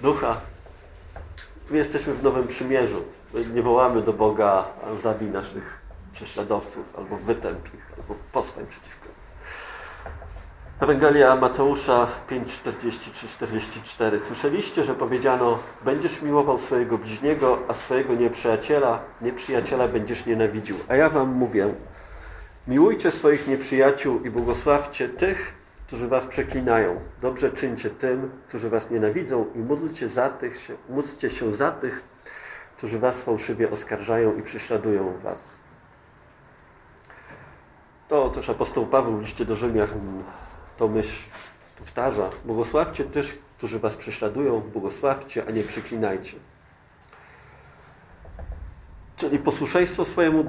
ducha? 0.00 0.40
My 1.70 1.78
jesteśmy 1.78 2.14
w 2.14 2.22
Nowym 2.22 2.46
Przymierzu. 2.46 3.02
My 3.34 3.46
nie 3.46 3.62
wołamy 3.62 4.02
do 4.02 4.12
Boga, 4.12 4.64
zabij 5.02 5.28
naszych 5.28 5.80
prześladowców, 6.12 6.98
albo 6.98 7.16
wytęp 7.16 7.74
ich, 7.74 7.92
albo 7.98 8.14
powstań 8.32 8.66
przeciwko 8.66 9.09
Ewangelia 10.80 11.36
Mateusza 11.36 12.06
5:43-44. 12.28 14.18
Słyszeliście, 14.18 14.84
że 14.84 14.94
powiedziano: 14.94 15.58
Będziesz 15.84 16.22
miłował 16.22 16.58
swojego 16.58 16.98
bliźniego, 16.98 17.58
a 17.68 17.74
swojego 17.74 18.14
nieprzyjaciela, 18.14 19.00
nieprzyjaciela 19.20 19.88
będziesz 19.88 20.26
nienawidził. 20.26 20.76
A 20.88 20.96
ja 20.96 21.10
wam 21.10 21.28
mówię: 21.28 21.74
Miłujcie 22.68 23.10
swoich 23.10 23.48
nieprzyjaciół 23.48 24.20
i 24.20 24.30
błogosławcie 24.30 25.08
tych, 25.08 25.54
którzy 25.86 26.08
was 26.08 26.26
przeklinają. 26.26 27.00
Dobrze 27.20 27.50
czyńcie 27.50 27.90
tym, 27.90 28.30
którzy 28.48 28.70
was 28.70 28.90
nienawidzą 28.90 29.46
i 29.54 29.58
módlcie, 29.58 30.08
za 30.08 30.30
tych, 30.30 30.54
módlcie 30.88 31.30
się 31.30 31.54
za 31.54 31.70
tych, 31.70 32.02
którzy 32.76 32.98
was 32.98 33.22
fałszywie 33.22 33.70
oskarżają 33.70 34.36
i 34.36 34.42
prześladują 34.42 35.18
was. 35.18 35.60
To 38.08 38.28
też 38.28 38.50
apostoł 38.50 38.86
Paweł 38.86 39.16
w 39.16 39.20
liście 39.20 39.44
do 39.44 39.56
Rzymian 39.56 39.88
to 40.80 40.88
myśl 40.88 41.28
powtarza. 41.78 42.30
Błogosławcie 42.44 43.04
tych, 43.04 43.38
którzy 43.58 43.78
was 43.78 43.96
prześladują, 43.96 44.60
błogosławcie, 44.60 45.44
a 45.48 45.50
nie 45.50 45.62
przeklinajcie. 45.62 46.36
Czyli 49.16 49.38
posłuszeństwo 49.38 50.04
swojemu, 50.04 50.44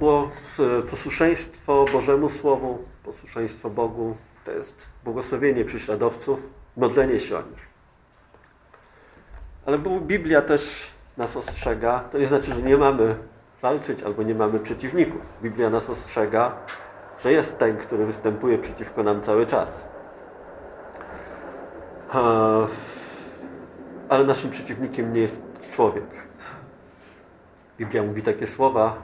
posłuszeństwo 0.90 1.86
Bożemu 1.94 2.30
Słowu, 2.30 2.78
posłuszeństwo 3.04 3.70
Bogu, 3.70 4.16
to 4.46 4.52
jest 4.52 4.90
błogosławienie 5.04 5.66
prześladowców, 5.66 6.50
modlenie 6.78 7.20
się 7.20 7.38
o 7.38 7.42
nich. 7.42 7.68
Ale 9.66 9.78
Biblia 10.02 10.42
też 10.42 10.92
nas 11.18 11.38
ostrzega, 11.38 12.00
to 12.00 12.18
nie 12.18 12.26
znaczy, 12.26 12.54
że 12.54 12.62
nie 12.62 12.78
mamy 12.78 13.16
walczyć 13.62 14.04
albo 14.04 14.24
nie 14.24 14.36
mamy 14.36 14.60
przeciwników. 14.60 15.34
Biblia 15.44 15.70
nas 15.70 15.90
ostrzega, 15.90 16.58
że 17.20 17.32
jest 17.32 17.58
ten, 17.58 17.78
który 17.78 18.06
występuje 18.06 18.58
przeciwko 18.58 19.04
nam 19.04 19.22
cały 19.22 19.46
czas. 19.46 19.91
Ale 24.10 24.24
naszym 24.26 24.50
przeciwnikiem 24.50 25.14
nie 25.14 25.22
jest 25.22 25.44
człowiek. 25.72 26.06
Biblia 27.78 28.04
mówi 28.04 28.22
takie 28.22 28.48
słowa. 28.48 29.02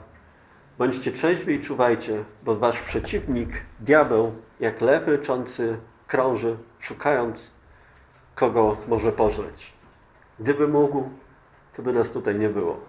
Bądźcie 0.78 1.12
trzeźwi 1.12 1.54
i 1.54 1.60
czuwajcie, 1.60 2.24
bo 2.44 2.56
wasz 2.56 2.82
przeciwnik, 2.82 3.48
diabeł, 3.80 4.32
jak 4.60 4.80
lew 4.80 5.06
ryczący, 5.06 5.78
krąży, 6.06 6.56
szukając, 6.78 7.52
kogo 8.34 8.76
może 8.88 9.12
pożreć. 9.12 9.72
Gdyby 10.40 10.68
mógł, 10.68 11.08
to 11.72 11.82
by 11.82 11.92
nas 11.92 12.10
tutaj 12.10 12.38
nie 12.38 12.48
było. 12.48 12.80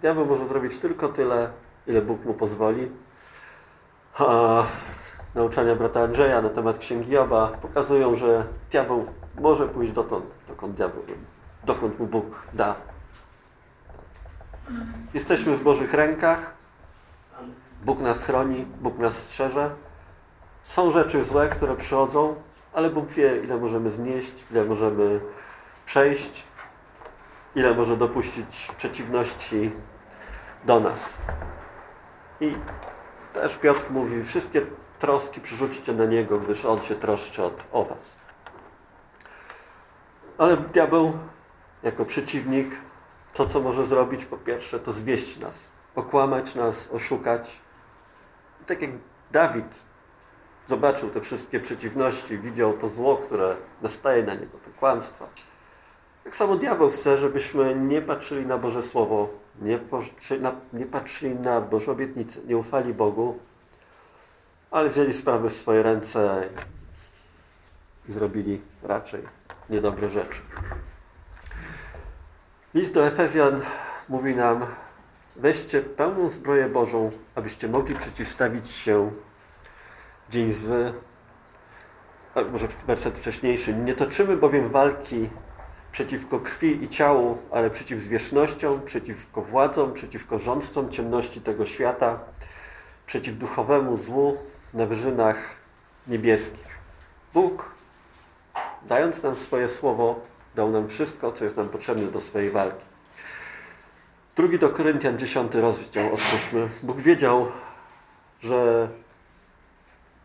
Diabeł 0.00 0.26
może 0.26 0.48
zrobić 0.48 0.78
tylko 0.78 1.08
tyle, 1.08 1.50
ile 1.86 2.02
Bóg 2.02 2.24
mu 2.24 2.34
pozwoli. 2.34 2.90
Nauczania 5.36 5.76
brata 5.76 6.00
Andrzeja 6.00 6.42
na 6.42 6.48
temat 6.48 6.78
Księgi 6.78 7.12
Joba 7.12 7.48
pokazują, 7.48 8.14
że 8.14 8.44
diabeł 8.70 9.06
może 9.40 9.68
pójść 9.68 9.92
dotąd, 9.92 10.34
dokąd 10.48 10.74
diabeł, 10.74 11.02
dokąd 11.64 12.00
mu 12.00 12.06
Bóg 12.06 12.24
da. 12.52 12.74
Jesteśmy 15.14 15.56
w 15.56 15.62
Bożych 15.62 15.94
rękach. 15.94 16.54
Bóg 17.84 18.00
nas 18.00 18.24
chroni, 18.24 18.66
Bóg 18.80 18.98
nas 18.98 19.16
strzeże. 19.16 19.70
Są 20.64 20.90
rzeczy 20.90 21.24
złe, 21.24 21.48
które 21.48 21.76
przychodzą, 21.76 22.34
ale 22.72 22.90
Bóg 22.90 23.10
wie, 23.10 23.36
ile 23.44 23.56
możemy 23.56 23.90
znieść, 23.90 24.44
ile 24.50 24.64
możemy 24.64 25.20
przejść, 25.84 26.44
ile 27.54 27.74
może 27.74 27.96
dopuścić 27.96 28.72
przeciwności 28.76 29.72
do 30.64 30.80
nas. 30.80 31.22
I 32.40 32.54
też 33.32 33.56
Piotr 33.56 33.90
mówi, 33.90 34.24
wszystkie 34.24 34.62
troski 34.98 35.40
przerzućcie 35.40 35.92
na 35.92 36.04
Niego, 36.04 36.38
gdyż 36.38 36.64
On 36.64 36.80
się 36.80 36.94
troszczy 36.94 37.42
o 37.72 37.84
was. 37.84 38.18
Ale 40.38 40.56
diabeł, 40.56 41.12
jako 41.82 42.04
przeciwnik, 42.04 42.80
to 43.34 43.46
co 43.46 43.60
może 43.60 43.86
zrobić, 43.86 44.24
po 44.24 44.36
pierwsze, 44.36 44.78
to 44.78 44.92
zwieść 44.92 45.38
nas, 45.38 45.72
okłamać 45.94 46.54
nas, 46.54 46.88
oszukać. 46.92 47.60
I 48.62 48.64
tak 48.64 48.82
jak 48.82 48.90
Dawid 49.32 49.84
zobaczył 50.66 51.10
te 51.10 51.20
wszystkie 51.20 51.60
przeciwności, 51.60 52.38
widział 52.38 52.72
to 52.72 52.88
zło, 52.88 53.16
które 53.16 53.56
nastaje 53.82 54.22
na 54.22 54.34
niego, 54.34 54.58
te 54.58 54.70
kłamstwa. 54.70 55.28
Tak 56.24 56.36
samo 56.36 56.56
diabeł 56.56 56.90
chce, 56.90 57.18
żebyśmy 57.18 57.74
nie 57.74 58.02
patrzyli 58.02 58.46
na 58.46 58.58
Boże 58.58 58.82
Słowo, 58.82 59.28
nie, 59.60 59.78
nie 60.72 60.86
patrzyli 60.86 61.34
na 61.34 61.60
Boże 61.60 61.92
obietnice, 61.92 62.40
nie 62.40 62.56
ufali 62.56 62.94
Bogu, 62.94 63.38
ale 64.70 64.90
wzięli 64.90 65.12
sprawy 65.12 65.50
w 65.50 65.52
swoje 65.52 65.82
ręce 65.82 66.48
i 68.08 68.12
zrobili 68.12 68.60
raczej 68.82 69.22
niedobre 69.70 70.08
rzeczy. 70.08 70.40
List 72.74 72.94
do 72.94 73.06
Efezjan 73.06 73.60
mówi 74.08 74.34
nam, 74.34 74.66
weźcie 75.36 75.82
pełną 75.82 76.30
zbroję 76.30 76.68
Bożą, 76.68 77.10
abyście 77.34 77.68
mogli 77.68 77.94
przeciwstawić 77.94 78.70
się 78.70 79.10
dzień 80.30 80.52
zły, 80.52 80.92
może 82.52 82.68
werset 82.86 83.18
wcześniejszy, 83.18 83.74
nie 83.74 83.94
toczymy 83.94 84.36
bowiem 84.36 84.70
walki 84.70 85.30
przeciwko 85.92 86.40
krwi 86.40 86.84
i 86.84 86.88
ciału, 86.88 87.38
ale 87.50 87.70
przeciw 87.70 88.00
zwierzchnościom, 88.00 88.80
przeciwko 88.82 89.42
władzom, 89.42 89.92
przeciwko 89.92 90.38
rządcom 90.38 90.90
ciemności 90.90 91.40
tego 91.40 91.66
świata, 91.66 92.18
przeciw 93.06 93.38
duchowemu 93.38 93.96
złu 93.96 94.38
na 94.76 94.86
wyżynach 94.86 95.36
niebieskich. 96.06 96.66
Bóg 97.34 97.70
dając 98.88 99.22
nam 99.22 99.36
swoje 99.36 99.68
słowo, 99.68 100.20
dał 100.54 100.70
nam 100.70 100.88
wszystko, 100.88 101.32
co 101.32 101.44
jest 101.44 101.56
nam 101.56 101.68
potrzebne 101.68 102.06
do 102.06 102.20
swojej 102.20 102.50
walki. 102.50 102.84
Drugi 104.36 104.58
do 104.58 104.68
Koryntian, 104.68 105.18
dziesiąty 105.18 105.60
rozdział, 105.60 106.14
otwórzmy. 106.14 106.68
Bóg 106.82 107.00
wiedział, 107.00 107.46
że 108.40 108.88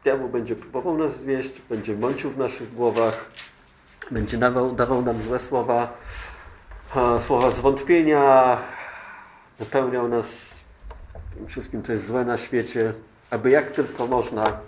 diabeł 0.03 0.29
będzie 0.29 0.55
próbował 0.55 0.97
nas 0.97 1.17
zwieść, 1.17 1.61
będzie 1.69 1.95
mącił 1.95 2.29
w 2.29 2.37
naszych 2.37 2.73
głowach, 2.73 3.31
będzie 4.11 4.37
dawał, 4.37 4.71
dawał 4.71 5.01
nam 5.01 5.21
złe 5.21 5.39
słowa, 5.39 5.93
słowa 7.19 7.51
zwątpienia, 7.51 8.57
napełniał 9.59 10.07
nas 10.07 10.61
tym 11.35 11.47
wszystkim, 11.47 11.83
co 11.83 11.91
jest 11.91 12.05
złe 12.05 12.25
na 12.25 12.37
świecie, 12.37 12.93
aby 13.31 13.49
jak 13.49 13.69
tylko 13.69 14.07
można 14.07 14.59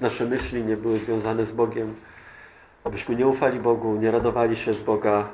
nasze 0.00 0.26
myśli 0.26 0.64
nie 0.64 0.76
były 0.76 0.98
związane 0.98 1.44
z 1.44 1.52
Bogiem, 1.52 1.94
abyśmy 2.84 3.16
nie 3.16 3.26
ufali 3.26 3.60
Bogu, 3.60 3.96
nie 3.96 4.10
radowali 4.10 4.56
się 4.56 4.74
z 4.74 4.82
Boga, 4.82 5.28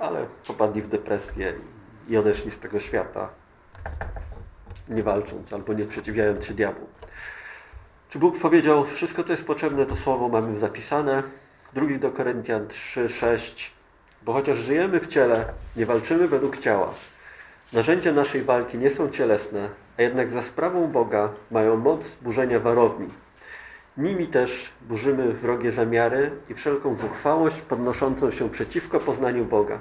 ale 0.00 0.26
popadli 0.46 0.82
w 0.82 0.86
depresję 0.86 1.54
i 2.08 2.16
odeszli 2.16 2.50
z 2.50 2.58
tego 2.58 2.78
świata, 2.78 3.28
nie 4.88 5.02
walcząc 5.02 5.52
albo 5.52 5.72
nie 5.72 5.84
sprzeciwiając 5.84 6.46
się 6.46 6.54
diabłu. 6.54 6.86
Czy 8.08 8.18
Bóg 8.18 8.38
powiedział, 8.38 8.84
wszystko 8.84 9.24
to 9.24 9.32
jest 9.32 9.44
potrzebne, 9.44 9.86
to 9.86 9.96
słowo 9.96 10.28
mamy 10.28 10.58
zapisane. 10.58 11.22
Drugi 11.72 11.98
do 11.98 12.10
Koryntian 12.10 12.68
3, 12.68 13.08
6. 13.08 13.72
Bo 14.22 14.32
chociaż 14.32 14.56
żyjemy 14.56 15.00
w 15.00 15.06
ciele, 15.06 15.52
nie 15.76 15.86
walczymy 15.86 16.28
według 16.28 16.56
ciała. 16.56 16.94
Narzędzia 17.72 18.12
naszej 18.12 18.42
walki 18.42 18.78
nie 18.78 18.90
są 18.90 19.08
cielesne, 19.08 19.68
a 19.98 20.02
jednak 20.02 20.30
za 20.30 20.42
sprawą 20.42 20.86
Boga 20.86 21.28
mają 21.50 21.76
moc 21.76 22.16
burzenia 22.16 22.60
warowni. 22.60 23.08
Nimi 23.96 24.26
też 24.26 24.72
burzymy 24.80 25.32
wrogie 25.32 25.70
zamiary 25.70 26.30
i 26.48 26.54
wszelką 26.54 26.96
zuchwałość 26.96 27.62
podnoszącą 27.62 28.30
się 28.30 28.50
przeciwko 28.50 29.00
poznaniu 29.00 29.44
Boga. 29.44 29.78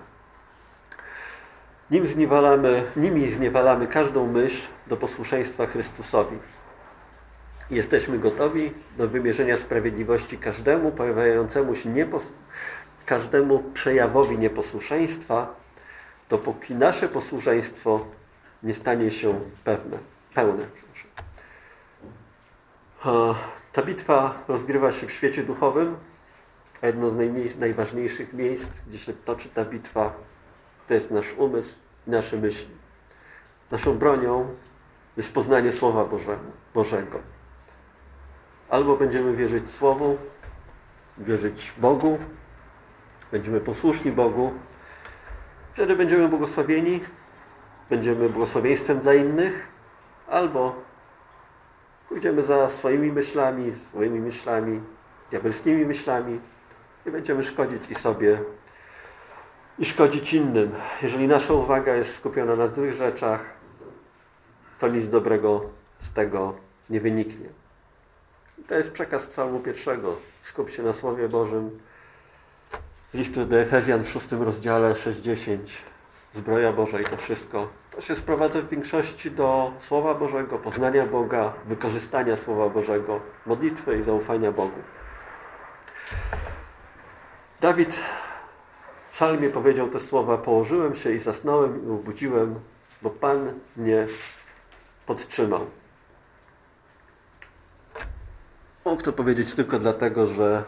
Nim 1.92 2.08
zniewalamy, 2.08 2.84
nimi 2.96 3.30
zniewalamy 3.30 3.88
każdą 3.88 4.28
myśl 4.28 4.68
do 4.88 4.98
posłuszeństwa 4.98 5.66
Chrystusowi. 5.66 6.38
Jesteśmy 7.70 8.20
gotowi 8.20 8.74
do 8.98 9.08
wymierzenia 9.08 9.58
sprawiedliwości 9.58 10.38
każdemu 10.38 10.92
pojawiającemu 10.92 11.76
się 11.76 11.90
niepos 11.90 12.34
każdemu 13.06 13.60
przejawowi 13.74 14.38
nieposłuszeństwa, 14.38 15.56
dopóki 16.30 16.76
nasze 16.76 17.08
posłuszeństwo 17.10 18.06
nie 18.64 18.74
stanie 18.74 19.12
się 19.12 19.40
pewne, 19.64 19.98
pełne. 20.34 20.68
Ta 23.72 23.84
bitwa 23.84 24.44
rozgrywa 24.48 24.92
się 24.92 25.08
w 25.08 25.12
świecie 25.12 25.44
duchowym, 25.44 25.98
a 26.82 26.88
jedno 26.88 27.10
z 27.10 27.16
najważniejszych 27.60 28.34
miejsc, 28.34 28.82
gdzie 28.88 29.00
się 29.00 29.14
toczy 29.14 29.50
ta 29.50 29.66
bitwa, 29.66 30.14
to 30.88 30.94
jest 30.94 31.12
nasz 31.12 31.34
umysł 31.34 31.78
i 32.08 32.10
nasze 32.10 32.38
myśli. 32.38 32.78
Naszą 33.72 33.98
bronią 33.98 34.56
jest 35.18 35.34
poznanie 35.34 35.72
Słowa 35.72 36.06
Bożego. 36.74 37.20
Albo 38.70 38.98
będziemy 38.98 39.36
wierzyć 39.36 39.70
Słowu, 39.70 40.18
wierzyć 41.18 41.74
Bogu, 41.78 42.18
będziemy 43.32 43.62
posłuszni 43.62 44.12
Bogu, 44.12 44.54
wtedy 45.78 45.96
będziemy 45.96 46.30
błogosławieni, 46.30 47.00
będziemy 47.90 48.30
błogosławieństwem 48.30 49.00
dla 49.00 49.14
innych, 49.14 49.68
albo 50.28 50.76
pójdziemy 52.10 52.44
za 52.44 52.70
swoimi 52.70 53.12
myślami, 53.12 53.72
swoimi 53.72 54.20
myślami, 54.20 54.82
diabelskimi 55.32 55.86
myślami 55.86 56.40
i 57.06 57.12
będziemy 57.12 57.44
szkodzić 57.44 57.90
i 57.90 57.96
sobie, 57.96 58.40
i 59.80 59.86
szkodzić 59.86 60.34
innym. 60.34 60.72
Jeżeli 61.02 61.28
nasza 61.28 61.54
uwaga 61.54 61.96
jest 61.96 62.16
skupiona 62.16 62.56
na 62.56 62.68
złych 62.68 62.94
rzeczach, 62.94 63.46
to 64.80 64.88
nic 64.88 65.10
dobrego 65.10 65.70
z 66.00 66.12
tego 66.12 66.56
nie 66.90 67.02
wyniknie. 67.02 67.50
To 68.68 68.76
jest 68.76 68.92
przekaz 68.92 69.28
psalmu 69.28 69.60
pierwszego. 69.60 70.16
Skup 70.42 70.70
się 70.70 70.84
na 70.84 70.94
Słowie 70.94 71.30
Bożym. 71.30 71.80
Listu 73.14 73.46
do 73.46 73.60
Efezjan 73.60 74.04
w 74.04 74.10
szóstym 74.10 74.44
rozdziale 74.44 74.94
6-10. 74.94 75.58
Zbroja 76.32 76.74
Boża 76.74 77.00
i 77.00 77.06
to 77.06 77.18
wszystko. 77.18 77.70
To 77.92 78.02
się 78.02 78.16
sprowadza 78.16 78.62
w 78.62 78.70
większości 78.70 79.32
do 79.32 79.74
Słowa 79.78 80.16
Bożego, 80.16 80.60
poznania 80.60 81.06
Boga, 81.06 81.54
wykorzystania 81.66 82.38
Słowa 82.38 82.70
Bożego, 82.70 83.22
modlitwy 83.46 83.98
i 83.98 84.04
zaufania 84.04 84.52
Bogu. 84.52 84.80
Dawid 87.62 87.96
w 89.10 89.12
psalmie 89.12 89.50
powiedział 89.50 89.90
te 89.90 90.00
słowa 90.00 90.38
Położyłem 90.38 90.96
się 90.96 91.12
i 91.12 91.20
zasnąłem 91.20 91.88
i 91.88 91.92
obudziłem, 91.92 92.60
bo 93.02 93.10
Pan 93.10 93.60
mnie 93.78 94.08
podtrzymał. 95.06 95.66
Mógł 98.86 99.02
to 99.02 99.14
powiedzieć 99.14 99.54
tylko 99.54 99.80
dlatego, 99.80 100.28
że 100.28 100.64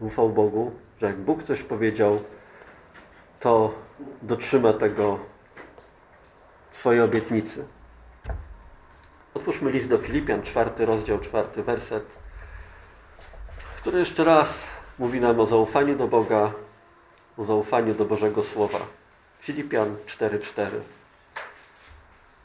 ufał 0.00 0.30
Bogu, 0.30 0.72
że 1.00 1.06
jak 1.06 1.16
Bóg 1.16 1.42
coś 1.42 1.62
powiedział, 1.62 2.20
to 3.40 3.74
dotrzyma 4.22 4.72
tego 4.72 5.18
swojej 6.70 7.00
obietnicy. 7.00 7.64
Otwórzmy 9.34 9.70
list 9.70 9.88
do 9.88 9.98
Filipian, 9.98 10.42
czwarty 10.42 10.86
rozdział, 10.86 11.18
czwarty 11.18 11.62
werset, 11.62 12.18
który 13.76 13.98
jeszcze 13.98 14.24
raz 14.24 14.66
mówi 14.98 15.20
nam 15.20 15.40
o 15.40 15.46
zaufaniu 15.46 15.96
do 15.96 16.08
Boga, 16.08 16.52
o 17.36 17.44
zaufaniu 17.44 17.94
do 17.94 18.04
Bożego 18.04 18.42
Słowa. 18.42 18.78
Filipian 19.40 19.96
4:4. 20.06 20.80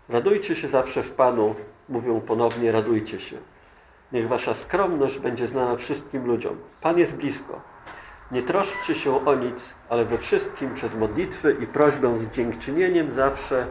Radujcie 0.09 0.55
się 0.55 0.67
zawsze 0.67 1.03
w 1.03 1.11
Panu, 1.11 1.55
mówią 1.89 2.21
ponownie, 2.21 2.71
radujcie 2.71 3.19
się. 3.19 3.37
Niech 4.11 4.27
wasza 4.27 4.53
skromność 4.53 5.19
będzie 5.19 5.47
znana 5.47 5.75
wszystkim 5.75 6.25
ludziom. 6.25 6.57
Pan 6.81 6.97
jest 6.97 7.15
blisko. 7.15 7.61
Nie 8.31 8.43
troszczcie 8.43 8.95
się 8.95 9.25
o 9.25 9.35
nic, 9.35 9.73
ale 9.89 10.05
we 10.05 10.17
wszystkim 10.17 10.73
przez 10.73 10.95
modlitwy 10.95 11.57
i 11.59 11.67
prośbę 11.67 12.19
z 12.19 12.27
dziękczynieniem 12.27 13.11
zawsze 13.11 13.67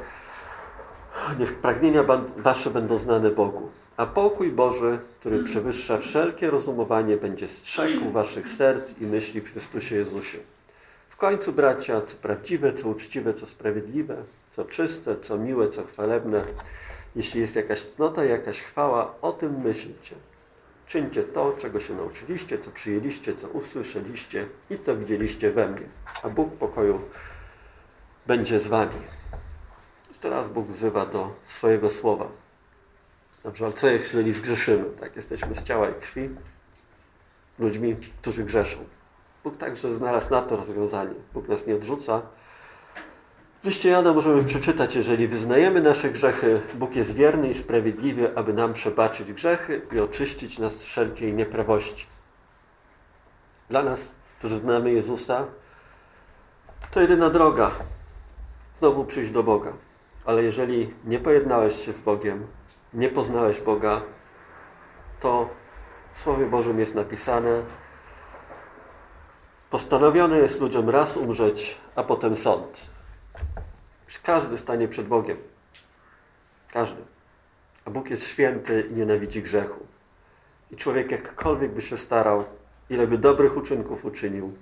niech 1.39 1.55
pragnienia 1.55 2.05
wasze 2.37 2.71
będą 2.71 2.99
znane 2.99 3.31
Bogu. 3.31 3.71
A 3.97 4.07
pokój 4.07 4.53
Boży, 4.53 4.99
który 5.21 5.45
przewyższa 5.45 5.99
wszelkie 5.99 6.51
rozumowanie, 6.51 7.17
będzie 7.17 7.49
strzegł 7.49 8.11
waszych 8.11 8.49
serc 8.49 8.95
i 9.01 9.07
myśli 9.07 9.41
w 9.41 9.53
Chrystusie 9.53 9.97
Jezusie. 9.97 10.39
W 11.09 11.17
końcu, 11.17 11.53
bracia, 11.53 12.01
co 12.01 12.17
prawdziwe, 12.17 12.73
co 12.73 12.89
uczciwe, 12.89 13.35
co 13.35 13.47
sprawiedliwe, 13.47 14.17
co 14.51 14.65
czyste, 14.65 15.17
co 15.21 15.39
miłe, 15.39 15.69
co 15.69 15.85
chwalebne, 15.85 16.45
jeśli 17.17 17.41
jest 17.41 17.57
jakaś 17.57 17.81
cnota, 17.81 18.25
jakaś 18.25 18.63
chwała, 18.63 19.15
o 19.23 19.33
tym 19.33 19.61
myślcie. 19.61 20.17
Czyńcie 20.91 21.23
to, 21.23 21.53
czego 21.53 21.81
się 21.81 21.95
nauczyliście, 21.95 22.59
co 22.59 22.71
przyjęliście, 22.71 23.35
co 23.35 23.49
usłyszeliście 23.49 24.49
i 24.71 24.79
co 24.79 24.97
widzieliście 24.97 25.53
we 25.53 25.69
mnie. 25.69 25.89
A 26.23 26.29
Bóg 26.29 26.53
pokoju 26.53 27.01
będzie 28.27 28.61
z 28.61 28.67
wami. 28.67 28.95
Jeszcze 30.09 30.31
raz 30.31 30.49
Bóg 30.49 30.67
wzywa 30.67 31.07
do 31.07 31.35
swojego 31.45 31.91
słowa. 31.91 32.29
Dobrze, 33.43 33.65
ale 33.65 33.75
co 33.75 33.89
jeżeli 33.89 34.33
zgrzeszymy? 34.33 34.85
Tak, 35.01 35.17
jesteśmy 35.17 35.55
z 35.55 35.63
ciała 35.63 35.89
i 35.89 35.95
krwi 35.95 36.31
ludźmi, 37.59 37.97
którzy 38.23 38.45
grzeszą. 38.45 38.85
Bóg 39.45 39.57
także 39.57 39.95
znalazł 39.95 40.31
na 40.31 40.43
to 40.43 40.57
rozwiązanie. 40.57 41.15
Bóg 41.35 41.49
nas 41.49 41.67
nie 41.67 41.75
odrzuca, 41.75 42.23
w 43.63 43.67
liście 43.67 43.89
Jana 43.89 44.13
możemy 44.13 44.45
przeczytać, 44.45 44.97
jeżeli 44.97 45.29
wyznajemy 45.29 45.81
nasze 45.81 46.11
grzechy, 46.11 46.61
Bóg 46.75 46.97
jest 46.97 47.15
wierny 47.15 47.49
i 47.49 47.55
sprawiedliwy, 47.55 48.37
aby 48.37 48.53
nam 48.53 48.73
przebaczyć 48.73 49.33
grzechy 49.33 49.83
i 49.93 50.01
oczyścić 50.01 50.59
nas 50.59 50.77
z 50.77 50.85
wszelkiej 50.85 51.35
nieprawości. 51.35 52.07
Dla 53.69 53.83
nas, 53.83 54.15
którzy 54.39 54.57
znamy 54.57 54.93
Jezusa, 54.93 55.47
to 56.91 57.01
jedyna 57.01 57.31
droga 57.31 57.71
znowu 58.79 59.05
przyjść 59.05 59.31
do 59.31 59.43
Boga. 59.43 59.73
Ale 60.25 60.43
jeżeli 60.43 60.95
nie 61.05 61.19
pojednałeś 61.19 61.75
się 61.75 61.93
z 61.93 62.01
Bogiem, 62.01 62.47
nie 62.95 63.09
poznałeś 63.09 63.61
Boga, 63.61 64.03
to 65.21 65.49
w 66.13 66.19
Słowie 66.19 66.47
Bożym 66.47 66.79
jest 66.79 66.95
napisane, 66.95 67.63
postanowione 69.71 70.39
jest 70.39 70.61
ludziom 70.61 70.91
raz 70.91 71.17
umrzeć, 71.17 71.81
a 71.97 72.03
potem 72.03 72.37
sąd. 72.37 73.00
Każdy 74.19 74.59
stanie 74.59 74.89
przed 74.89 75.07
Bogiem. 75.07 75.37
Każdy. 76.73 77.03
A 77.85 77.91
Bóg 77.91 78.11
jest 78.11 78.27
święty 78.27 78.89
i 78.91 78.95
nienawidzi 78.95 79.43
grzechu. 79.43 79.87
I 80.71 80.77
człowiek 80.77 81.11
jakkolwiek 81.11 81.73
by 81.73 81.81
się 81.81 81.97
starał, 81.97 82.45
ile 82.91 83.07
by 83.07 83.19
dobrych 83.19 83.57
uczynków 83.57 84.05
uczynił, 84.05 84.53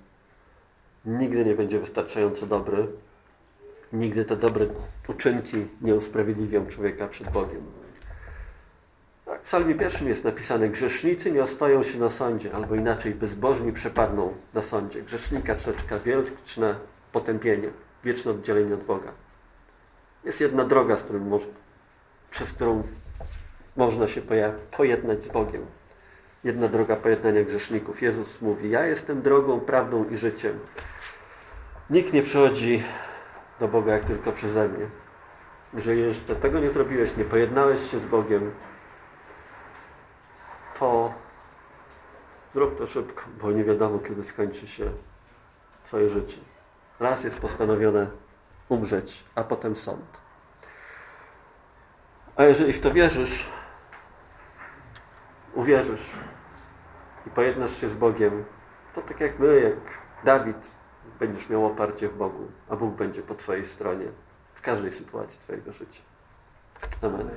nigdy 1.04 1.44
nie 1.44 1.54
będzie 1.54 1.80
wystarczająco 1.80 2.46
dobry. 2.46 2.88
Nigdy 3.92 4.24
te 4.24 4.36
dobre 4.36 4.66
uczynki 5.08 5.66
nie 5.80 5.94
usprawiedliwią 5.94 6.66
człowieka 6.66 7.08
przed 7.08 7.30
Bogiem. 7.30 7.62
Tak, 9.24 9.40
w 9.40 9.44
psalmie 9.44 9.74
pierwszym 9.74 10.08
jest 10.08 10.24
napisane 10.24 10.68
grzesznicy 10.68 11.32
nie 11.32 11.42
ostoją 11.42 11.82
się 11.82 11.98
na 11.98 12.10
sądzie, 12.10 12.52
albo 12.52 12.74
inaczej 12.74 13.14
bezbożni 13.14 13.72
przepadną 13.72 14.34
na 14.54 14.62
sądzie. 14.62 15.02
Grzesznika 15.02 15.54
czeka 15.54 15.98
wieczne 15.98 16.74
potępienie, 17.12 17.70
wieczne 18.04 18.30
oddzielenie 18.30 18.74
od 18.74 18.84
Boga. 18.84 19.12
Jest 20.28 20.40
jedna 20.40 20.64
droga, 20.64 20.96
z 20.96 21.02
którym 21.02 21.38
przez 22.30 22.52
którą 22.52 22.82
można 23.76 24.08
się 24.08 24.22
pojednać 24.70 25.24
z 25.24 25.28
Bogiem. 25.28 25.66
Jedna 26.44 26.68
droga 26.68 26.96
pojednania 26.96 27.44
grzeszników. 27.44 28.02
Jezus 28.02 28.42
mówi, 28.42 28.70
ja 28.70 28.86
jestem 28.86 29.22
drogą, 29.22 29.60
prawdą 29.60 30.04
i 30.08 30.16
życiem. 30.16 30.58
Nikt 31.90 32.12
nie 32.12 32.22
przychodzi 32.22 32.82
do 33.60 33.68
Boga 33.68 33.92
jak 33.92 34.04
tylko 34.04 34.32
przeze 34.32 34.68
mnie. 34.68 34.86
Jeżeli 35.74 36.02
jeszcze 36.02 36.36
tego 36.36 36.60
nie 36.60 36.70
zrobiłeś, 36.70 37.16
nie 37.16 37.24
pojednałeś 37.24 37.90
się 37.90 37.98
z 37.98 38.06
Bogiem, 38.06 38.50
to 40.78 41.14
zrób 42.54 42.78
to 42.78 42.86
szybko, 42.86 43.24
bo 43.40 43.52
nie 43.52 43.64
wiadomo, 43.64 43.98
kiedy 43.98 44.22
skończy 44.22 44.66
się 44.66 44.90
Twoje 45.84 46.08
życie. 46.08 46.38
Raz 47.00 47.24
jest 47.24 47.38
postanowione 47.38 48.27
umrzeć, 48.68 49.24
a 49.34 49.44
potem 49.44 49.76
sąd. 49.76 50.22
A 52.36 52.44
jeżeli 52.44 52.72
w 52.72 52.80
to 52.80 52.92
wierzysz, 52.92 53.48
uwierzysz 55.54 56.16
i 57.26 57.30
pojednasz 57.30 57.80
się 57.80 57.88
z 57.88 57.94
Bogiem, 57.94 58.44
to 58.94 59.02
tak 59.02 59.20
jak 59.20 59.38
my, 59.38 59.60
jak 59.60 59.98
Dawid, 60.24 60.78
będziesz 61.18 61.48
miał 61.48 61.66
oparcie 61.66 62.08
w 62.08 62.16
Bogu, 62.16 62.48
a 62.68 62.76
Bóg 62.76 62.94
będzie 62.94 63.22
po 63.22 63.34
Twojej 63.34 63.64
stronie. 63.64 64.06
w 64.54 64.60
każdej 64.62 64.92
sytuacji 64.92 65.40
Twojego 65.40 65.72
życia. 65.72 66.02
Amen. 67.02 67.30